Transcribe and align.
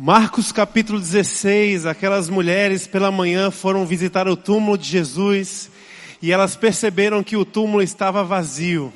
Marcos 0.00 0.52
capítulo 0.52 1.00
16, 1.00 1.84
aquelas 1.84 2.30
mulheres 2.30 2.86
pela 2.86 3.10
manhã 3.10 3.50
foram 3.50 3.84
visitar 3.84 4.28
o 4.28 4.36
túmulo 4.36 4.78
de 4.78 4.88
Jesus 4.88 5.68
e 6.22 6.30
elas 6.30 6.54
perceberam 6.54 7.20
que 7.20 7.36
o 7.36 7.44
túmulo 7.44 7.82
estava 7.82 8.22
vazio. 8.22 8.92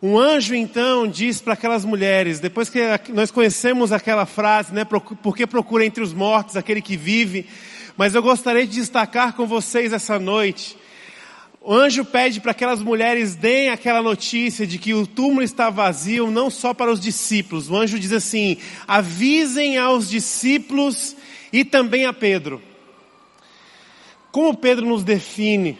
Um 0.00 0.16
anjo 0.16 0.54
então 0.54 1.08
diz 1.08 1.40
para 1.40 1.54
aquelas 1.54 1.84
mulheres, 1.84 2.38
depois 2.38 2.70
que 2.70 2.78
nós 3.08 3.32
conhecemos 3.32 3.90
aquela 3.90 4.24
frase, 4.24 4.72
né, 4.72 4.86
porque 5.20 5.48
procura 5.48 5.84
entre 5.84 6.00
os 6.00 6.12
mortos 6.12 6.56
aquele 6.56 6.80
que 6.80 6.96
vive, 6.96 7.44
mas 7.96 8.14
eu 8.14 8.22
gostaria 8.22 8.64
de 8.64 8.76
destacar 8.76 9.34
com 9.34 9.48
vocês 9.48 9.92
essa 9.92 10.16
noite 10.16 10.78
o 11.70 11.72
anjo 11.72 12.04
pede 12.04 12.40
para 12.40 12.50
aquelas 12.50 12.82
mulheres 12.82 13.36
deem 13.36 13.68
aquela 13.68 14.02
notícia 14.02 14.66
de 14.66 14.76
que 14.76 14.92
o 14.92 15.06
túmulo 15.06 15.40
está 15.40 15.70
vazio, 15.70 16.28
não 16.28 16.50
só 16.50 16.74
para 16.74 16.90
os 16.90 16.98
discípulos. 16.98 17.70
O 17.70 17.76
anjo 17.76 17.96
diz 17.96 18.10
assim: 18.10 18.56
avisem 18.88 19.78
aos 19.78 20.10
discípulos 20.10 21.14
e 21.52 21.64
também 21.64 22.06
a 22.06 22.12
Pedro. 22.12 22.60
Como 24.32 24.56
Pedro 24.56 24.84
nos 24.84 25.04
define? 25.04 25.78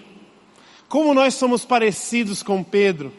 Como 0.89 1.13
nós 1.13 1.35
somos 1.35 1.65
parecidos 1.65 2.41
com 2.41 2.63
Pedro? 2.63 3.13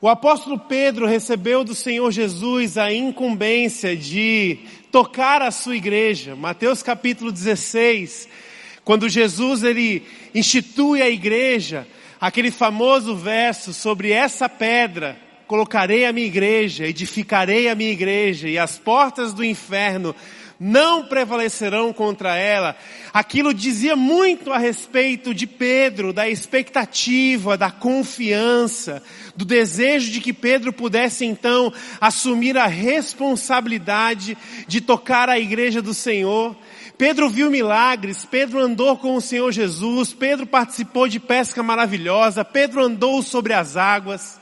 O 0.00 0.08
apóstolo 0.08 0.58
Pedro 0.58 1.06
recebeu 1.06 1.62
do 1.64 1.74
Senhor 1.74 2.10
Jesus 2.10 2.78
a 2.78 2.90
incumbência 2.94 3.94
de 3.94 4.60
tocar 4.90 5.42
a 5.42 5.50
sua 5.50 5.76
igreja. 5.76 6.34
Mateus 6.34 6.82
capítulo 6.82 7.30
16 7.30 8.53
quando 8.84 9.08
Jesus 9.08 9.62
ele 9.62 10.02
institui 10.34 11.00
a 11.00 11.08
igreja, 11.08 11.86
aquele 12.20 12.50
famoso 12.50 13.16
verso 13.16 13.72
sobre 13.72 14.10
essa 14.10 14.48
pedra, 14.48 15.18
colocarei 15.46 16.04
a 16.04 16.12
minha 16.12 16.26
igreja, 16.26 16.86
edificarei 16.86 17.68
a 17.68 17.74
minha 17.74 17.90
igreja 17.90 18.48
e 18.48 18.58
as 18.58 18.78
portas 18.78 19.32
do 19.32 19.44
inferno 19.44 20.14
não 20.58 21.04
prevalecerão 21.04 21.92
contra 21.92 22.36
ela. 22.36 22.76
Aquilo 23.12 23.52
dizia 23.52 23.96
muito 23.96 24.52
a 24.52 24.58
respeito 24.58 25.34
de 25.34 25.46
Pedro, 25.46 26.12
da 26.12 26.28
expectativa, 26.28 27.56
da 27.56 27.70
confiança, 27.70 29.02
do 29.34 29.44
desejo 29.44 30.10
de 30.10 30.20
que 30.20 30.32
Pedro 30.32 30.72
pudesse 30.72 31.24
então 31.24 31.72
assumir 32.00 32.56
a 32.56 32.66
responsabilidade 32.66 34.36
de 34.66 34.80
tocar 34.80 35.28
a 35.28 35.38
igreja 35.38 35.82
do 35.82 35.92
Senhor. 35.92 36.56
Pedro 36.96 37.28
viu 37.28 37.50
milagres, 37.50 38.24
Pedro 38.24 38.60
andou 38.60 38.96
com 38.96 39.16
o 39.16 39.20
Senhor 39.20 39.50
Jesus, 39.50 40.12
Pedro 40.12 40.46
participou 40.46 41.08
de 41.08 41.18
pesca 41.18 41.60
maravilhosa, 41.60 42.44
Pedro 42.44 42.84
andou 42.84 43.20
sobre 43.20 43.52
as 43.52 43.76
águas. 43.76 44.40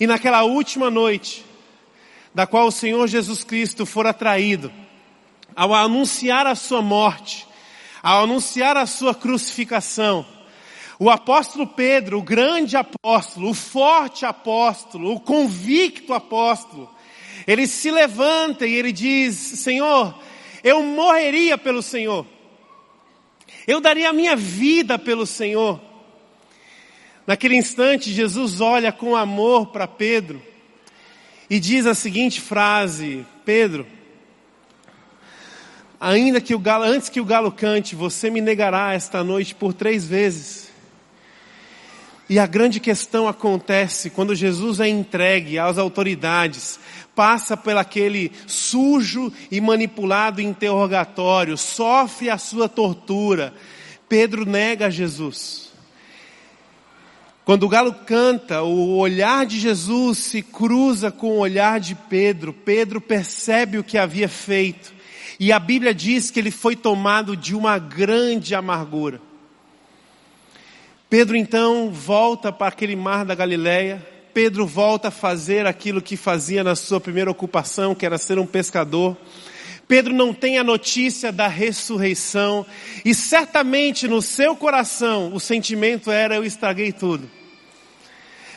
E 0.00 0.06
naquela 0.08 0.42
última 0.42 0.90
noite, 0.90 1.44
da 2.34 2.46
qual 2.46 2.66
o 2.66 2.72
Senhor 2.72 3.06
Jesus 3.06 3.44
Cristo 3.44 3.86
fora 3.86 4.12
traído, 4.12 4.72
ao 5.54 5.72
anunciar 5.72 6.48
a 6.48 6.56
sua 6.56 6.82
morte, 6.82 7.46
ao 8.02 8.24
anunciar 8.24 8.76
a 8.76 8.84
sua 8.84 9.14
crucificação, 9.14 10.26
o 10.98 11.08
apóstolo 11.08 11.66
Pedro, 11.66 12.18
o 12.18 12.22
grande 12.22 12.76
apóstolo, 12.76 13.50
o 13.50 13.54
forte 13.54 14.26
apóstolo, 14.26 15.12
o 15.12 15.20
convicto 15.20 16.12
apóstolo, 16.12 16.90
ele 17.46 17.68
se 17.68 17.90
levanta 17.90 18.66
e 18.66 18.74
ele 18.74 18.92
diz: 18.92 19.34
Senhor, 19.34 20.14
eu 20.66 20.82
morreria 20.82 21.56
pelo 21.56 21.80
Senhor. 21.80 22.26
Eu 23.68 23.80
daria 23.80 24.10
a 24.10 24.12
minha 24.12 24.34
vida 24.34 24.98
pelo 24.98 25.24
Senhor. 25.24 25.80
Naquele 27.24 27.54
instante, 27.54 28.12
Jesus 28.12 28.60
olha 28.60 28.90
com 28.90 29.14
amor 29.14 29.68
para 29.68 29.86
Pedro 29.86 30.42
e 31.48 31.60
diz 31.60 31.86
a 31.86 31.94
seguinte 31.94 32.40
frase: 32.40 33.24
Pedro, 33.44 33.86
ainda 36.00 36.40
que 36.40 36.52
o 36.52 36.58
galo, 36.58 36.82
antes 36.82 37.08
que 37.08 37.20
o 37.20 37.24
galo 37.24 37.52
cante, 37.52 37.94
você 37.94 38.28
me 38.28 38.40
negará 38.40 38.92
esta 38.92 39.22
noite 39.22 39.54
por 39.54 39.72
três 39.72 40.04
vezes. 40.04 40.66
E 42.28 42.40
a 42.40 42.46
grande 42.46 42.80
questão 42.80 43.28
acontece 43.28 44.10
quando 44.10 44.34
Jesus 44.34 44.80
é 44.80 44.88
entregue 44.88 45.60
às 45.60 45.78
autoridades, 45.78 46.80
passa 47.16 47.56
por 47.56 47.74
aquele 47.76 48.30
sujo 48.46 49.32
e 49.50 49.58
manipulado 49.60 50.42
interrogatório, 50.42 51.56
sofre 51.56 52.28
a 52.28 52.36
sua 52.36 52.68
tortura. 52.68 53.54
Pedro 54.06 54.44
nega 54.44 54.90
Jesus. 54.90 55.72
Quando 57.46 57.62
o 57.62 57.68
galo 57.68 57.94
canta, 58.04 58.62
o 58.62 58.98
olhar 58.98 59.46
de 59.46 59.58
Jesus 59.58 60.18
se 60.18 60.42
cruza 60.42 61.10
com 61.10 61.28
o 61.28 61.38
olhar 61.38 61.80
de 61.80 61.94
Pedro. 61.94 62.52
Pedro 62.52 63.00
percebe 63.00 63.78
o 63.78 63.84
que 63.84 63.96
havia 63.96 64.28
feito. 64.28 64.92
E 65.38 65.52
a 65.52 65.58
Bíblia 65.58 65.94
diz 65.94 66.30
que 66.30 66.40
ele 66.40 66.50
foi 66.50 66.76
tomado 66.76 67.36
de 67.36 67.54
uma 67.54 67.78
grande 67.78 68.54
amargura. 68.54 69.20
Pedro 71.08 71.36
então 71.36 71.88
volta 71.90 72.52
para 72.52 72.68
aquele 72.68 72.96
mar 72.96 73.24
da 73.24 73.34
Galileia. 73.34 74.15
Pedro 74.36 74.66
volta 74.66 75.08
a 75.08 75.10
fazer 75.10 75.66
aquilo 75.66 76.02
que 76.02 76.14
fazia 76.14 76.62
na 76.62 76.76
sua 76.76 77.00
primeira 77.00 77.30
ocupação, 77.30 77.94
que 77.94 78.04
era 78.04 78.18
ser 78.18 78.38
um 78.38 78.44
pescador. 78.44 79.16
Pedro 79.88 80.12
não 80.12 80.34
tem 80.34 80.58
a 80.58 80.62
notícia 80.62 81.32
da 81.32 81.48
ressurreição 81.48 82.66
e 83.02 83.14
certamente 83.14 84.06
no 84.06 84.20
seu 84.20 84.54
coração 84.54 85.32
o 85.32 85.40
sentimento 85.40 86.10
era 86.10 86.36
eu 86.36 86.44
estraguei 86.44 86.92
tudo. 86.92 87.30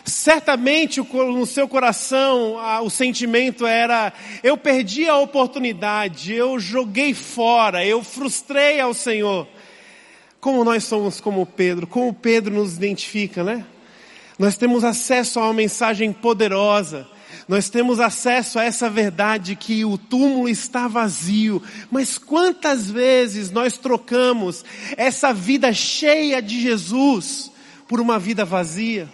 Certamente 0.03 0.99
no 0.99 1.45
seu 1.45 1.65
coração 1.65 2.57
o 2.83 2.89
sentimento 2.89 3.65
era 3.65 4.11
eu 4.43 4.57
perdi 4.57 5.07
a 5.07 5.17
oportunidade, 5.17 6.33
eu 6.33 6.59
joguei 6.59 7.13
fora, 7.13 7.85
eu 7.85 8.03
frustrei 8.03 8.81
ao 8.81 8.93
Senhor. 8.93 9.47
Como 10.41 10.65
nós 10.65 10.83
somos 10.83 11.21
como 11.21 11.45
Pedro, 11.45 11.87
como 11.87 12.13
Pedro 12.13 12.53
nos 12.53 12.75
identifica, 12.75 13.45
né? 13.45 13.65
Nós 14.39 14.55
temos 14.55 14.85
acesso 14.85 15.37
a 15.37 15.43
uma 15.43 15.53
mensagem 15.53 16.13
poderosa. 16.13 17.05
Nós 17.45 17.69
temos 17.69 17.99
acesso 17.99 18.57
a 18.57 18.63
essa 18.63 18.89
verdade 18.89 19.55
que 19.55 19.83
o 19.83 19.97
túmulo 19.97 20.47
está 20.47 20.87
vazio. 20.87 21.61
Mas 21.91 22.17
quantas 22.17 22.89
vezes 22.89 23.51
nós 23.51 23.77
trocamos 23.77 24.63
essa 24.95 25.33
vida 25.33 25.73
cheia 25.73 26.41
de 26.41 26.61
Jesus 26.61 27.51
por 27.85 27.99
uma 27.99 28.17
vida 28.17 28.45
vazia? 28.45 29.09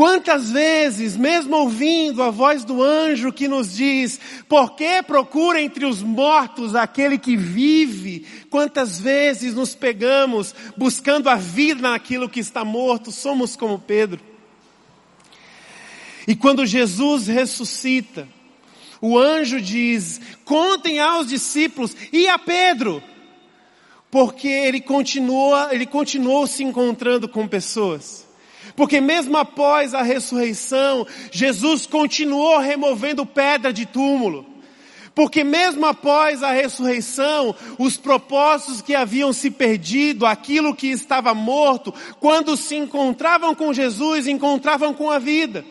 Quantas 0.00 0.50
vezes, 0.50 1.14
mesmo 1.14 1.54
ouvindo 1.56 2.22
a 2.22 2.30
voz 2.30 2.64
do 2.64 2.82
anjo 2.82 3.30
que 3.30 3.46
nos 3.46 3.76
diz, 3.76 4.18
por 4.48 4.74
que 4.74 5.02
procura 5.02 5.60
entre 5.60 5.84
os 5.84 6.02
mortos 6.02 6.74
aquele 6.74 7.18
que 7.18 7.36
vive? 7.36 8.26
Quantas 8.48 8.98
vezes 8.98 9.52
nos 9.52 9.74
pegamos 9.74 10.54
buscando 10.74 11.28
a 11.28 11.34
vida 11.34 11.82
naquilo 11.82 12.30
que 12.30 12.40
está 12.40 12.64
morto? 12.64 13.12
Somos 13.12 13.56
como 13.56 13.78
Pedro. 13.78 14.18
E 16.26 16.34
quando 16.34 16.64
Jesus 16.64 17.26
ressuscita, 17.26 18.26
o 19.02 19.18
anjo 19.18 19.60
diz, 19.60 20.18
contem 20.46 20.98
aos 20.98 21.26
discípulos 21.26 21.94
e 22.10 22.26
a 22.26 22.38
Pedro, 22.38 23.02
porque 24.10 24.48
ele 24.48 24.80
continua, 24.80 25.68
ele 25.72 25.84
continuou 25.84 26.46
se 26.46 26.64
encontrando 26.64 27.28
com 27.28 27.46
pessoas. 27.46 28.29
Porque 28.76 29.00
mesmo 29.00 29.36
após 29.36 29.94
a 29.94 30.02
ressurreição, 30.02 31.06
Jesus 31.30 31.86
continuou 31.86 32.58
removendo 32.58 33.26
pedra 33.26 33.72
de 33.72 33.86
túmulo. 33.86 34.46
Porque 35.14 35.42
mesmo 35.42 35.84
após 35.86 36.42
a 36.42 36.52
ressurreição, 36.52 37.54
os 37.78 37.96
propósitos 37.96 38.80
que 38.80 38.94
haviam 38.94 39.32
se 39.32 39.50
perdido, 39.50 40.24
aquilo 40.24 40.74
que 40.74 40.86
estava 40.88 41.34
morto, 41.34 41.92
quando 42.20 42.56
se 42.56 42.76
encontravam 42.76 43.54
com 43.54 43.72
Jesus, 43.72 44.26
encontravam 44.26 44.94
com 44.94 45.10
a 45.10 45.18
vida. 45.18 45.64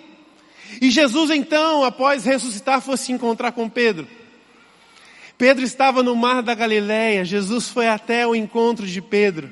E 0.82 0.92
Jesus 0.92 1.32
então, 1.32 1.84
após 1.84 2.26
ressuscitar, 2.26 2.82
foi 2.82 2.98
se 2.98 3.12
encontrar 3.12 3.52
com 3.52 3.70
Pedro. 3.70 4.08
Pedro 5.38 5.64
estava 5.64 6.04
no 6.04 6.16
mar 6.16 6.44
da 6.44 6.54
Galileia, 6.54 7.24
Jesus 7.24 7.70
foi 7.70 7.88
até 7.88 8.28
o 8.28 8.36
encontro 8.36 8.86
de 8.86 9.02
Pedro. 9.02 9.50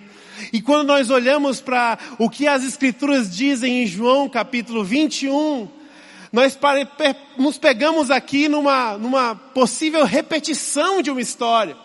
E 0.52 0.62
quando 0.62 0.88
nós 0.88 1.10
olhamos 1.10 1.62
para 1.62 1.98
o 2.18 2.30
que 2.30 2.48
as 2.48 2.64
Escrituras 2.64 3.36
dizem 3.36 3.84
em 3.84 3.88
João 3.88 4.30
capítulo 4.30 4.84
21, 4.84 5.68
nós 6.32 6.58
nos 7.38 7.58
pegamos 7.58 8.12
aqui 8.12 8.48
numa, 8.48 8.98
numa 8.98 9.36
possível 9.36 10.04
repetição 10.04 11.02
de 11.02 11.10
uma 11.10 11.22
história. 11.22 11.76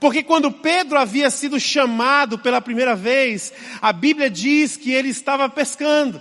Porque 0.00 0.22
quando 0.22 0.50
Pedro 0.50 0.98
havia 0.98 1.30
sido 1.30 1.58
chamado 1.58 2.38
pela 2.38 2.60
primeira 2.60 2.94
vez, 2.94 3.52
a 3.80 3.92
Bíblia 3.92 4.28
diz 4.28 4.76
que 4.76 4.92
ele 4.92 5.08
estava 5.08 5.48
pescando. 5.48 6.20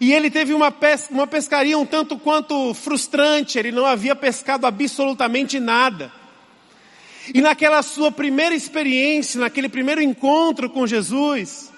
E 0.00 0.12
ele 0.12 0.30
teve 0.30 0.52
uma, 0.52 0.70
pesca, 0.70 1.12
uma 1.12 1.26
pescaria 1.26 1.78
um 1.78 1.86
tanto 1.86 2.18
quanto 2.18 2.74
frustrante, 2.74 3.58
ele 3.58 3.72
não 3.72 3.86
havia 3.86 4.14
pescado 4.14 4.66
absolutamente 4.66 5.58
nada. 5.58 6.12
E 7.32 7.40
naquela 7.40 7.82
sua 7.82 8.10
primeira 8.12 8.54
experiência, 8.54 9.40
naquele 9.40 9.68
primeiro 9.68 10.02
encontro 10.02 10.68
com 10.68 10.86
Jesus, 10.86 11.72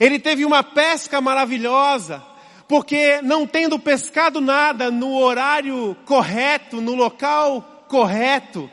ele 0.00 0.18
teve 0.18 0.44
uma 0.44 0.62
pesca 0.62 1.20
maravilhosa, 1.20 2.22
porque 2.66 3.20
não 3.22 3.46
tendo 3.46 3.78
pescado 3.78 4.40
nada 4.40 4.90
no 4.90 5.16
horário 5.16 5.96
correto, 6.06 6.80
no 6.80 6.94
local 6.94 7.84
correto, 7.88 8.70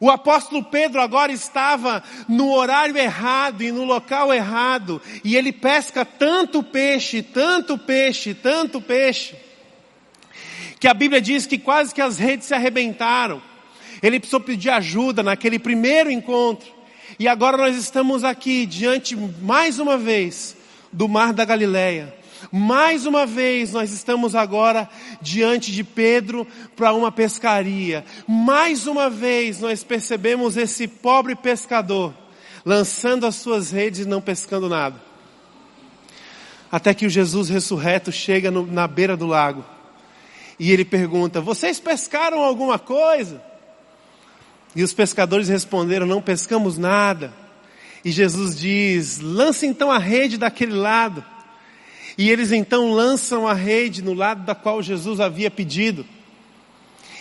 o 0.00 0.10
apóstolo 0.10 0.62
Pedro 0.62 1.00
agora 1.00 1.32
estava 1.32 2.02
no 2.28 2.52
horário 2.52 2.96
errado 2.96 3.62
e 3.62 3.72
no 3.72 3.84
local 3.84 4.32
errado, 4.32 5.02
e 5.24 5.36
ele 5.36 5.52
pesca 5.52 6.04
tanto 6.04 6.62
peixe, 6.62 7.20
tanto 7.20 7.76
peixe, 7.76 8.32
tanto 8.32 8.80
peixe, 8.80 9.34
que 10.78 10.86
a 10.86 10.94
Bíblia 10.94 11.20
diz 11.20 11.46
que 11.46 11.58
quase 11.58 11.92
que 11.92 12.00
as 12.00 12.16
redes 12.16 12.46
se 12.46 12.54
arrebentaram. 12.54 13.42
Ele 14.02 14.18
precisou 14.18 14.40
pedir 14.40 14.70
ajuda 14.70 15.22
naquele 15.22 15.58
primeiro 15.58 16.10
encontro. 16.10 16.68
E 17.18 17.26
agora 17.26 17.56
nós 17.56 17.76
estamos 17.76 18.24
aqui 18.24 18.66
diante 18.66 19.16
mais 19.16 19.78
uma 19.78 19.96
vez 19.96 20.56
do 20.92 21.08
Mar 21.08 21.32
da 21.32 21.44
Galileia. 21.44 22.14
Mais 22.52 23.06
uma 23.06 23.26
vez 23.26 23.72
nós 23.72 23.92
estamos 23.92 24.34
agora 24.34 24.88
diante 25.20 25.72
de 25.72 25.82
Pedro 25.82 26.46
para 26.76 26.92
uma 26.92 27.10
pescaria. 27.10 28.04
Mais 28.26 28.86
uma 28.86 29.10
vez 29.10 29.60
nós 29.60 29.82
percebemos 29.82 30.56
esse 30.56 30.86
pobre 30.86 31.34
pescador 31.34 32.14
lançando 32.64 33.26
as 33.26 33.36
suas 33.36 33.70
redes 33.70 34.00
e 34.00 34.08
não 34.08 34.20
pescando 34.20 34.68
nada. 34.68 35.00
Até 36.70 36.92
que 36.92 37.06
o 37.06 37.10
Jesus 37.10 37.48
ressurreto 37.48 38.12
chega 38.12 38.50
no, 38.50 38.66
na 38.66 38.86
beira 38.86 39.16
do 39.16 39.26
lago. 39.26 39.64
E 40.58 40.70
ele 40.70 40.84
pergunta: 40.84 41.40
Vocês 41.40 41.80
pescaram 41.80 42.42
alguma 42.42 42.78
coisa? 42.78 43.42
E 44.78 44.82
os 44.84 44.92
pescadores 44.92 45.48
responderam: 45.48 46.06
Não 46.06 46.22
pescamos 46.22 46.78
nada. 46.78 47.34
E 48.04 48.12
Jesus 48.12 48.56
diz: 48.56 49.18
Lance 49.18 49.66
então 49.66 49.90
a 49.90 49.98
rede 49.98 50.38
daquele 50.38 50.74
lado. 50.74 51.24
E 52.16 52.30
eles 52.30 52.52
então 52.52 52.92
lançam 52.92 53.44
a 53.44 53.52
rede 53.52 54.04
no 54.04 54.14
lado 54.14 54.44
da 54.44 54.54
qual 54.54 54.80
Jesus 54.80 55.18
havia 55.18 55.50
pedido. 55.50 56.06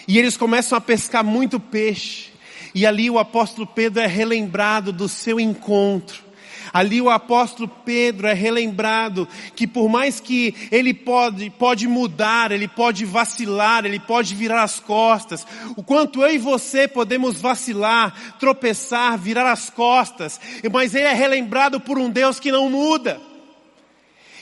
E 0.07 0.19
eles 0.19 0.37
começam 0.37 0.77
a 0.77 0.81
pescar 0.81 1.23
muito 1.23 1.59
peixe. 1.59 2.29
E 2.75 2.85
ali 2.85 3.09
o 3.09 3.17
apóstolo 3.17 3.65
Pedro 3.65 4.03
é 4.03 4.07
relembrado 4.07 4.93
do 4.93 5.09
seu 5.09 5.39
encontro. 5.39 6.26
Ali 6.73 7.01
o 7.01 7.09
apóstolo 7.09 7.67
Pedro 7.85 8.27
é 8.27 8.33
relembrado 8.33 9.27
que 9.55 9.67
por 9.67 9.89
mais 9.89 10.19
que 10.19 10.55
ele 10.71 10.93
pode, 10.93 11.49
pode 11.49 11.87
mudar, 11.87 12.51
ele 12.51 12.67
pode 12.67 13.05
vacilar, 13.05 13.85
ele 13.85 13.99
pode 13.99 14.35
virar 14.35 14.63
as 14.63 14.79
costas, 14.79 15.45
o 15.75 15.83
quanto 15.83 16.21
eu 16.21 16.33
e 16.33 16.37
você 16.37 16.87
podemos 16.87 17.39
vacilar, 17.39 18.13
tropeçar, 18.39 19.17
virar 19.17 19.51
as 19.51 19.69
costas, 19.69 20.39
mas 20.71 20.95
ele 20.95 21.05
é 21.05 21.13
relembrado 21.13 21.79
por 21.79 21.97
um 21.97 22.09
Deus 22.09 22.39
que 22.39 22.51
não 22.51 22.69
muda. 22.69 23.26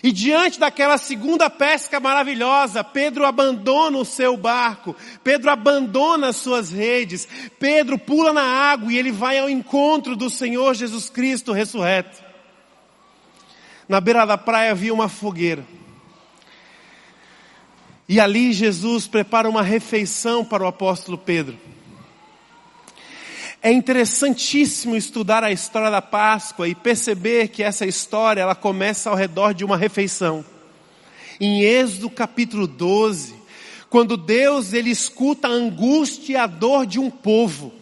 E 0.06 0.12
diante 0.12 0.60
daquela 0.60 1.00
segunda 1.00 1.50
pesca 1.50 2.00
maravilhosa, 2.00 2.84
Pedro 2.84 3.26
abandona 3.26 3.98
o 3.98 4.06
seu 4.06 4.38
barco, 4.38 4.96
Pedro 5.24 5.50
abandona 5.50 6.28
as 6.28 6.36
suas 6.36 6.70
redes, 6.70 7.28
Pedro 7.58 7.98
pula 7.98 8.32
na 8.32 8.44
água 8.44 8.94
e 8.94 9.00
ele 9.00 9.12
vai 9.12 9.40
ao 9.40 9.50
encontro 9.50 10.16
do 10.16 10.30
Senhor 10.30 10.76
Jesus 10.76 11.10
Cristo 11.10 11.52
ressurreto. 11.52 12.24
Na 13.90 14.00
beira 14.00 14.28
da 14.28 14.38
praia 14.38 14.70
havia 14.70 14.94
uma 14.94 15.10
fogueira. 15.10 15.66
E 18.08 18.20
ali 18.20 18.54
Jesus 18.54 19.08
prepara 19.08 19.50
uma 19.50 19.64
refeição 19.64 20.46
para 20.46 20.64
o 20.64 20.68
apóstolo 20.68 21.18
Pedro. 21.18 21.58
É 23.66 23.72
interessantíssimo 23.72 24.96
estudar 24.96 25.44
a 25.44 25.52
história 25.52 25.90
da 25.90 26.00
Páscoa 26.00 26.68
e 26.68 26.76
perceber 26.76 27.48
que 27.48 27.64
essa 27.64 27.84
história 27.84 28.42
ela 28.42 28.54
começa 28.54 29.10
ao 29.10 29.16
redor 29.16 29.56
de 29.56 29.66
uma 29.66 29.76
refeição. 29.76 30.46
Em 31.42 31.64
Êxodo 31.64 32.08
capítulo 32.12 32.68
12, 32.68 33.34
quando 33.90 34.18
Deus 34.18 34.72
ele 34.72 34.92
escuta 34.92 35.48
a 35.48 35.52
angústia 35.52 36.34
e 36.34 36.36
a 36.36 36.46
dor 36.46 36.86
de 36.86 37.00
um 37.00 37.10
povo 37.10 37.74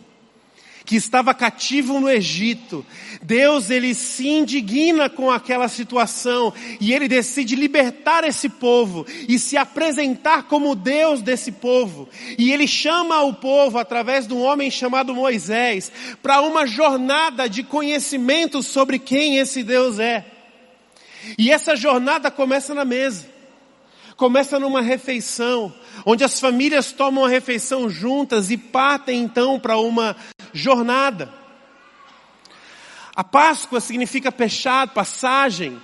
que 0.85 0.95
estava 0.95 1.33
cativo 1.33 1.99
no 1.99 2.09
Egito. 2.09 2.85
Deus 3.21 3.69
ele 3.69 3.93
se 3.93 4.27
indigna 4.27 5.09
com 5.09 5.31
aquela 5.31 5.67
situação 5.67 6.53
e 6.79 6.93
ele 6.93 7.07
decide 7.07 7.55
libertar 7.55 8.23
esse 8.23 8.49
povo 8.49 9.05
e 9.27 9.39
se 9.39 9.55
apresentar 9.57 10.43
como 10.43 10.75
Deus 10.75 11.21
desse 11.21 11.51
povo. 11.51 12.09
E 12.37 12.51
ele 12.51 12.67
chama 12.67 13.21
o 13.21 13.33
povo 13.33 13.77
através 13.77 14.27
de 14.27 14.33
um 14.33 14.41
homem 14.41 14.69
chamado 14.69 15.15
Moisés 15.15 15.91
para 16.21 16.41
uma 16.41 16.65
jornada 16.65 17.47
de 17.47 17.63
conhecimento 17.63 18.61
sobre 18.61 18.99
quem 18.99 19.37
esse 19.37 19.63
Deus 19.63 19.99
é. 19.99 20.25
E 21.37 21.51
essa 21.51 21.75
jornada 21.75 22.29
começa 22.29 22.73
na 22.73 22.83
mesa. 22.83 23.31
Começa 24.15 24.59
numa 24.59 24.81
refeição, 24.81 25.73
onde 26.05 26.23
as 26.23 26.39
famílias 26.39 26.91
tomam 26.91 27.25
a 27.25 27.29
refeição 27.29 27.89
juntas 27.89 28.51
e 28.51 28.57
partem 28.57 29.21
então 29.21 29.59
para 29.59 29.77
uma 29.77 30.15
jornada. 30.53 31.33
A 33.15 33.23
Páscoa 33.23 33.79
significa 33.79 34.31
fechado, 34.31 34.91
passagem, 34.91 35.79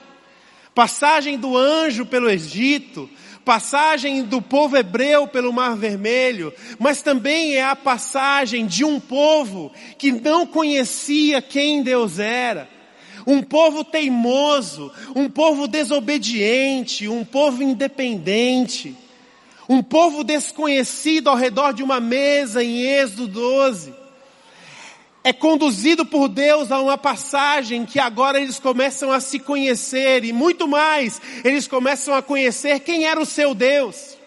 passagem 0.74 1.38
do 1.38 1.56
anjo 1.56 2.06
pelo 2.06 2.30
Egito, 2.30 3.10
passagem 3.46 4.24
do 4.24 4.42
povo 4.42 4.78
hebreu 4.78 5.28
pelo 5.28 5.54
Mar 5.54 5.76
Vermelho, 5.76 6.54
mas 6.80 7.02
também 7.02 7.56
é 7.56 7.64
a 7.64 7.76
passagem 7.76 8.66
de 8.66 8.84
um 8.84 9.00
povo 9.00 9.72
que 9.98 10.12
não 10.12 10.46
conhecia 10.46 11.42
quem 11.42 11.84
Deus 11.84 12.18
era. 12.18 12.68
Um 13.28 13.44
povo 13.44 13.84
teimoso, 13.84 14.92
um 15.16 15.30
povo 15.30 15.68
desobediente, 15.68 17.08
um 17.08 17.24
povo 17.24 17.62
independente, 17.62 18.96
um 19.68 19.84
povo 19.84 20.24
desconhecido 20.24 21.30
ao 21.30 21.36
redor 21.36 21.74
de 21.74 21.84
uma 21.84 22.00
mesa 22.00 22.64
em 22.64 22.82
Êxodo 22.82 23.28
12 23.28 23.99
é 25.24 25.34
conduzido 25.34 26.06
por 26.06 26.30
Deus 26.30 26.72
a 26.72 26.80
uma 26.80 26.98
passagem 26.98 27.86
que 27.86 28.00
agora 28.00 28.40
eles 28.40 28.60
começam 28.60 29.12
a 29.12 29.20
se 29.20 29.40
conhecer 29.40 30.24
e 30.24 30.32
muito 30.32 30.68
mais, 30.68 31.22
eles 31.44 31.68
começam 31.68 32.14
a 32.14 32.22
conhecer 32.22 32.80
quem 32.80 33.06
era 33.06 33.20
o 33.20 33.26
seu 33.26 33.54
Deus. 33.54 34.18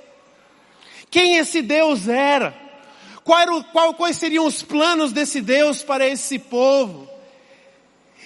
Quem 1.10 1.36
esse 1.36 1.62
Deus 1.62 2.08
era. 2.08 2.54
Qual 3.24 3.38
era 3.38 3.64
qual, 3.64 3.94
quais 3.94 4.16
seriam 4.16 4.46
os 4.46 4.62
planos 4.62 5.12
desse 5.12 5.40
Deus 5.40 5.82
para 5.82 6.06
esse 6.06 6.38
povo. 6.38 7.08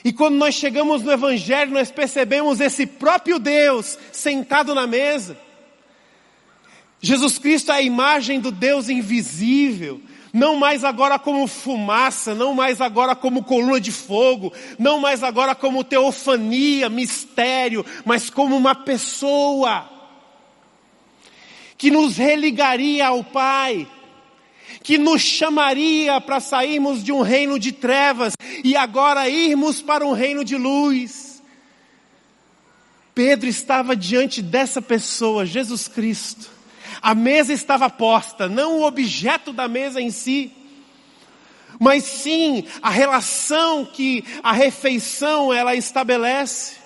E 0.04 0.12
quando 0.12 0.36
nós 0.36 0.54
chegamos 0.54 1.02
no 1.02 1.12
Evangelho, 1.12 1.72
nós 1.72 1.90
percebemos 1.90 2.60
esse 2.60 2.86
próprio 2.86 3.38
Deus 3.38 3.98
sentado 4.12 4.74
na 4.74 4.86
mesa. 4.86 5.36
Jesus 7.00 7.38
Cristo 7.38 7.72
é 7.72 7.76
a 7.76 7.82
imagem 7.82 8.40
do 8.40 8.50
Deus 8.50 8.88
invisível, 8.88 10.00
não 10.36 10.54
mais 10.56 10.84
agora 10.84 11.18
como 11.18 11.46
fumaça, 11.46 12.34
não 12.34 12.52
mais 12.52 12.82
agora 12.82 13.16
como 13.16 13.42
coluna 13.42 13.80
de 13.80 13.90
fogo, 13.90 14.52
não 14.78 15.00
mais 15.00 15.22
agora 15.22 15.54
como 15.54 15.82
teofania, 15.82 16.90
mistério, 16.90 17.82
mas 18.04 18.28
como 18.28 18.54
uma 18.54 18.74
pessoa 18.74 19.88
que 21.78 21.90
nos 21.90 22.18
religaria 22.18 23.06
ao 23.06 23.24
Pai, 23.24 23.88
que 24.82 24.98
nos 24.98 25.22
chamaria 25.22 26.20
para 26.20 26.38
sairmos 26.38 27.02
de 27.02 27.12
um 27.12 27.22
reino 27.22 27.58
de 27.58 27.72
trevas 27.72 28.34
e 28.62 28.76
agora 28.76 29.30
irmos 29.30 29.80
para 29.80 30.06
um 30.06 30.12
reino 30.12 30.44
de 30.44 30.56
luz. 30.56 31.42
Pedro 33.14 33.48
estava 33.48 33.96
diante 33.96 34.42
dessa 34.42 34.82
pessoa, 34.82 35.46
Jesus 35.46 35.88
Cristo, 35.88 36.55
a 37.00 37.14
mesa 37.14 37.52
estava 37.52 37.88
posta, 37.90 38.48
não 38.48 38.78
o 38.78 38.86
objeto 38.86 39.52
da 39.52 39.68
mesa 39.68 40.00
em 40.00 40.10
si, 40.10 40.52
mas 41.78 42.04
sim 42.04 42.64
a 42.80 42.90
relação 42.90 43.84
que 43.84 44.24
a 44.42 44.52
refeição 44.52 45.52
ela 45.52 45.74
estabelece. 45.74 46.76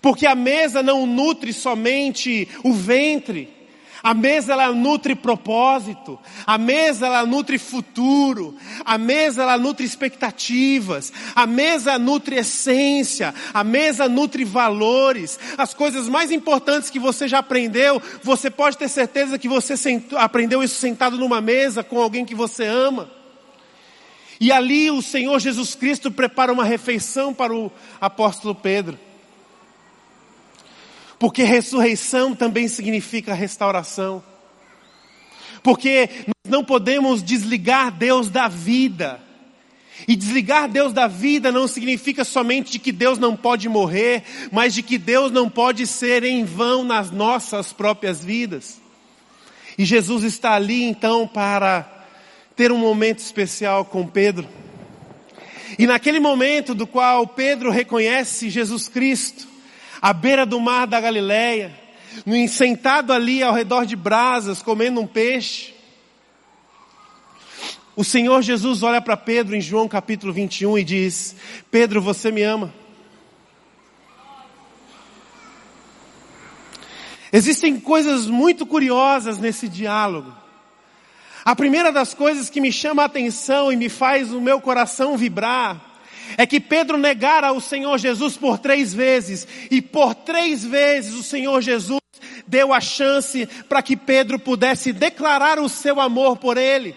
Porque 0.00 0.26
a 0.26 0.34
mesa 0.34 0.82
não 0.82 1.06
nutre 1.06 1.52
somente 1.52 2.48
o 2.64 2.72
ventre, 2.72 3.61
a 4.02 4.14
mesa 4.14 4.52
ela 4.54 4.72
nutre 4.72 5.14
propósito, 5.14 6.18
a 6.44 6.58
mesa 6.58 7.06
ela 7.06 7.24
nutre 7.24 7.58
futuro, 7.58 8.56
a 8.84 8.98
mesa 8.98 9.42
ela 9.42 9.56
nutre 9.56 9.86
expectativas, 9.86 11.12
a 11.34 11.46
mesa 11.46 11.98
nutre 11.98 12.36
essência, 12.36 13.32
a 13.54 13.62
mesa 13.62 14.08
nutre 14.08 14.44
valores. 14.44 15.38
As 15.56 15.72
coisas 15.72 16.08
mais 16.08 16.32
importantes 16.32 16.90
que 16.90 16.98
você 16.98 17.28
já 17.28 17.38
aprendeu, 17.38 18.02
você 18.22 18.50
pode 18.50 18.76
ter 18.76 18.88
certeza 18.88 19.38
que 19.38 19.48
você 19.48 19.74
aprendeu 20.16 20.62
isso 20.62 20.74
sentado 20.74 21.16
numa 21.16 21.40
mesa 21.40 21.84
com 21.84 22.00
alguém 22.00 22.24
que 22.24 22.34
você 22.34 22.64
ama. 22.64 23.08
E 24.40 24.50
ali 24.50 24.90
o 24.90 25.00
Senhor 25.00 25.38
Jesus 25.38 25.76
Cristo 25.76 26.10
prepara 26.10 26.52
uma 26.52 26.64
refeição 26.64 27.32
para 27.32 27.54
o 27.54 27.70
apóstolo 28.00 28.54
Pedro. 28.54 28.98
Porque 31.22 31.44
ressurreição 31.44 32.34
também 32.34 32.66
significa 32.66 33.32
restauração. 33.32 34.20
Porque 35.62 36.10
nós 36.26 36.50
não 36.50 36.64
podemos 36.64 37.22
desligar 37.22 37.92
Deus 37.92 38.28
da 38.28 38.48
vida. 38.48 39.20
E 40.08 40.16
desligar 40.16 40.68
Deus 40.68 40.92
da 40.92 41.06
vida 41.06 41.52
não 41.52 41.68
significa 41.68 42.24
somente 42.24 42.72
de 42.72 42.80
que 42.80 42.90
Deus 42.90 43.20
não 43.20 43.36
pode 43.36 43.68
morrer, 43.68 44.24
mas 44.50 44.74
de 44.74 44.82
que 44.82 44.98
Deus 44.98 45.30
não 45.30 45.48
pode 45.48 45.86
ser 45.86 46.24
em 46.24 46.44
vão 46.44 46.82
nas 46.82 47.12
nossas 47.12 47.72
próprias 47.72 48.24
vidas. 48.24 48.80
E 49.78 49.84
Jesus 49.84 50.24
está 50.24 50.54
ali 50.54 50.82
então 50.82 51.28
para 51.28 52.04
ter 52.56 52.72
um 52.72 52.78
momento 52.78 53.20
especial 53.20 53.84
com 53.84 54.04
Pedro. 54.08 54.48
E 55.78 55.86
naquele 55.86 56.18
momento 56.18 56.74
do 56.74 56.84
qual 56.84 57.28
Pedro 57.28 57.70
reconhece 57.70 58.50
Jesus 58.50 58.88
Cristo, 58.88 59.51
à 60.02 60.12
beira 60.12 60.44
do 60.44 60.58
mar 60.58 60.88
da 60.88 61.00
Galileia, 61.00 61.72
sentado 62.48 63.12
ali 63.12 63.40
ao 63.40 63.54
redor 63.54 63.86
de 63.86 63.94
brasas, 63.94 64.60
comendo 64.60 65.00
um 65.00 65.06
peixe, 65.06 65.72
o 67.94 68.02
Senhor 68.02 68.42
Jesus 68.42 68.82
olha 68.82 69.00
para 69.00 69.16
Pedro 69.16 69.54
em 69.54 69.60
João 69.60 69.86
capítulo 69.86 70.32
21 70.32 70.78
e 70.78 70.84
diz: 70.84 71.36
Pedro, 71.70 72.00
você 72.00 72.32
me 72.32 72.42
ama? 72.42 72.72
Existem 77.30 77.78
coisas 77.78 78.26
muito 78.26 78.66
curiosas 78.66 79.38
nesse 79.38 79.68
diálogo. 79.68 80.34
A 81.44 81.54
primeira 81.54 81.92
das 81.92 82.14
coisas 82.14 82.48
que 82.48 82.60
me 82.60 82.72
chama 82.72 83.02
a 83.02 83.06
atenção 83.06 83.70
e 83.70 83.76
me 83.76 83.88
faz 83.88 84.32
o 84.32 84.40
meu 84.40 84.60
coração 84.60 85.16
vibrar 85.16 85.91
é 86.36 86.46
que 86.46 86.60
Pedro 86.60 86.96
negara 86.96 87.52
o 87.52 87.60
Senhor 87.60 87.98
Jesus 87.98 88.36
por 88.36 88.58
três 88.58 88.92
vezes, 88.92 89.46
e 89.70 89.80
por 89.80 90.14
três 90.14 90.64
vezes 90.64 91.14
o 91.14 91.22
Senhor 91.22 91.60
Jesus 91.60 92.00
deu 92.46 92.72
a 92.72 92.80
chance 92.80 93.46
para 93.68 93.82
que 93.82 93.96
Pedro 93.96 94.38
pudesse 94.38 94.92
declarar 94.92 95.58
o 95.58 95.68
seu 95.68 96.00
amor 96.00 96.36
por 96.36 96.56
ele. 96.56 96.94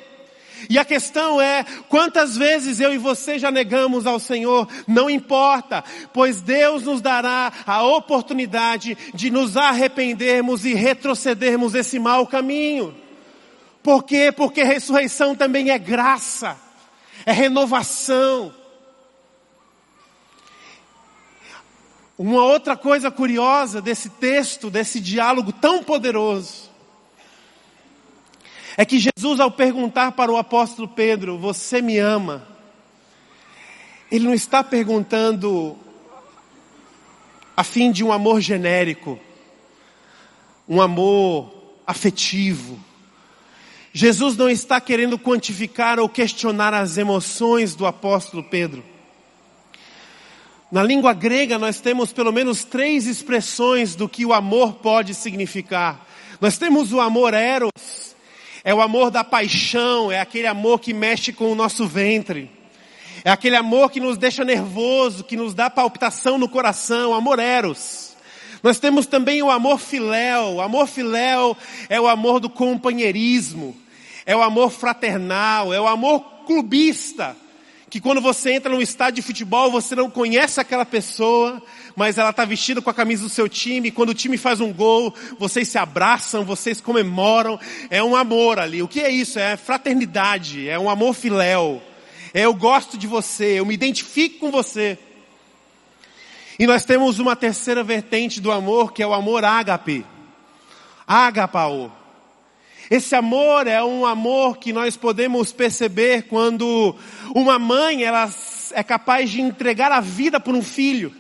E 0.70 0.80
a 0.80 0.86
questão 0.86 1.40
é, 1.40 1.64
quantas 1.90 2.36
vezes 2.36 2.80
eu 2.80 2.94
e 2.94 2.98
você 2.98 3.38
já 3.38 3.52
negamos 3.52 4.08
ao 4.08 4.20
Senhor? 4.20 4.68
Não 4.88 5.10
importa, 5.10 5.84
pois 6.14 6.42
Deus 6.42 6.84
nos 6.84 7.02
dará 7.02 7.52
a 7.66 7.84
oportunidade 7.84 8.98
de 9.14 9.30
nos 9.30 9.58
arrependermos 9.58 10.66
e 10.66 10.74
retrocedermos 10.74 11.76
esse 11.76 12.00
mau 12.00 12.26
caminho. 12.26 12.96
Por 13.84 14.04
quê? 14.04 14.32
Porque 14.32 14.64
ressurreição 14.64 15.36
também 15.36 15.70
é 15.70 15.78
graça, 15.78 16.58
é 17.26 17.32
renovação. 17.32 18.54
Uma 22.18 22.44
outra 22.44 22.78
coisa 22.78 23.12
curiosa 23.12 23.82
desse 23.82 24.10
texto, 24.10 24.70
desse 24.70 25.02
diálogo 25.02 25.52
tão 25.52 25.84
poderoso, 25.84 26.72
é 28.78 28.86
que 28.86 29.00
Jesus, 29.00 29.40
ao 29.40 29.52
perguntar 29.52 30.14
para 30.14 30.32
o 30.32 30.38
apóstolo 30.38 30.88
Pedro, 30.88 31.38
você 31.38 31.82
me 31.82 31.98
ama? 31.98 32.48
Ele 34.10 34.26
não 34.26 34.34
está 34.34 34.64
perguntando 34.64 35.78
a 37.56 37.64
fim 37.64 37.92
de 37.92 38.04
um 38.04 38.12
amor 38.12 38.42
genérico, 38.42 39.20
um 40.68 40.82
amor 40.82 41.54
afetivo. 41.88 42.80
Jesus 43.94 44.36
não 44.36 44.50
está 44.50 44.82
querendo 44.82 45.18
quantificar 45.18 46.00
ou 46.00 46.10
questionar 46.10 46.74
as 46.74 46.98
emoções 46.98 47.76
do 47.76 47.86
apóstolo 47.86 48.44
Pedro. 48.44 48.84
Na 50.72 50.82
língua 50.82 51.14
grega 51.14 51.60
nós 51.60 51.80
temos 51.80 52.12
pelo 52.12 52.32
menos 52.32 52.64
três 52.64 53.06
expressões 53.06 53.96
do 53.96 54.10
que 54.10 54.26
o 54.26 54.34
amor 54.34 54.74
pode 54.74 55.14
significar. 55.14 56.06
Nós 56.42 56.58
temos 56.58 56.92
o 56.92 57.00
amor 57.00 57.34
eros, 57.36 58.16
é 58.64 58.74
o 58.74 58.82
amor 58.82 59.12
da 59.12 59.24
paixão, 59.24 60.12
é 60.12 60.20
aquele 60.20 60.48
amor 60.48 60.80
que 60.80 60.94
mexe 60.94 61.32
com 61.32 61.52
o 61.52 61.56
nosso 61.56 61.88
ventre. 61.88 62.50
É 63.24 63.30
aquele 63.30 63.56
amor 63.56 63.92
que 63.92 64.00
nos 64.00 64.18
deixa 64.18 64.44
nervoso, 64.44 65.24
que 65.24 65.38
nos 65.38 65.54
dá 65.54 65.70
palpitação 65.70 66.38
no 66.38 66.50
coração, 66.50 67.14
amor 67.14 67.40
eros. 67.40 68.16
Nós 68.64 68.80
temos 68.80 69.06
também 69.06 69.44
o 69.44 69.52
amor 69.52 69.80
filéu. 69.80 70.56
O 70.56 70.62
amor 70.62 70.88
filéu 70.88 71.56
é 71.88 72.02
o 72.02 72.08
amor 72.08 72.40
do 72.40 72.50
companheirismo, 72.50 73.78
é 74.26 74.36
o 74.36 74.42
amor 74.42 74.72
fraternal, 74.72 75.72
é 75.72 75.80
o 75.80 75.88
amor 75.88 76.22
clubista 76.46 77.36
que 77.90 78.02
quando 78.02 78.20
você 78.20 78.54
entra 78.54 78.72
num 78.72 78.82
estádio 78.82 79.16
de 79.16 79.22
futebol, 79.22 79.72
você 79.72 79.96
não 79.96 80.10
conhece 80.10 80.60
aquela 80.60 80.86
pessoa, 80.86 81.62
mas 81.96 82.18
ela 82.18 82.32
está 82.32 82.44
vestida 82.44 82.82
com 82.82 82.90
a 82.90 82.94
camisa 82.94 83.24
do 83.24 83.30
seu 83.30 83.48
time, 83.48 83.92
quando 83.92 84.10
o 84.10 84.14
time 84.14 84.38
faz 84.38 84.60
um 84.60 84.74
gol, 84.74 85.14
vocês 85.40 85.68
se 85.68 85.78
abraçam, 85.78 86.44
vocês 86.44 86.82
comemoram, 86.82 87.60
é 87.90 88.04
um 88.04 88.16
amor 88.16 88.60
ali. 88.60 88.82
O 88.82 88.88
que 88.88 89.00
é 89.00 89.10
isso? 89.10 89.40
É 89.40 89.56
fraternidade, 89.56 90.68
é 90.68 90.78
um 90.78 90.90
amor 90.90 91.14
filéu. 91.14 91.82
É 92.34 92.42
eu 92.42 92.54
gosto 92.54 92.98
de 92.98 93.08
você, 93.08 93.60
eu 93.60 93.66
me 93.66 93.74
identifico 93.74 94.40
com 94.40 94.52
você. 94.52 94.98
E 96.58 96.66
nós 96.66 96.86
temos 96.86 97.20
uma 97.20 97.36
terceira 97.36 97.84
vertente 97.84 98.42
do 98.42 98.52
amor, 98.52 98.94
que 98.94 99.04
é 99.04 99.08
o 99.08 99.14
amor 99.14 99.44
ágape. 99.46 100.06
Agapao. 101.08 102.05
Esse 102.90 103.16
amor 103.16 103.66
é 103.66 103.84
um 103.84 104.06
amor 104.06 104.58
que 104.58 104.72
nós 104.72 104.96
podemos 104.96 105.52
perceber 105.52 106.24
quando 106.24 106.96
uma 107.34 107.58
mãe 107.58 108.04
ela 108.04 108.30
é 108.74 108.84
capaz 108.84 109.32
de 109.32 109.42
entregar 109.42 109.92
a 109.92 110.00
vida 110.00 110.40
por 110.40 110.54
um 110.54 110.62
filho. 110.62 111.12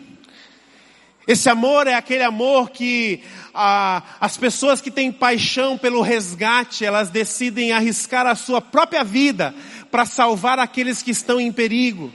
Esse 1.27 1.49
amor 1.49 1.87
é 1.87 1.95
aquele 1.95 2.23
amor 2.23 2.69
que 2.69 3.23
ah, 3.51 4.03
as 4.19 4.37
pessoas 4.37 4.79
que 4.79 4.91
têm 4.91 5.11
paixão 5.11 5.75
pelo 5.75 6.01
resgate, 6.01 6.85
elas 6.85 7.09
decidem 7.09 7.71
arriscar 7.71 8.27
a 8.27 8.35
sua 8.35 8.61
própria 8.61 9.03
vida 9.03 9.55
para 9.89 10.05
salvar 10.05 10.59
aqueles 10.59 11.01
que 11.01 11.09
estão 11.09 11.39
em 11.39 11.51
perigo. 11.51 12.13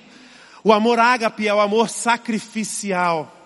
O 0.62 0.72
amor 0.72 1.00
ágape 1.00 1.48
é 1.48 1.52
o 1.52 1.58
amor 1.58 1.88
sacrificial. 1.88 3.36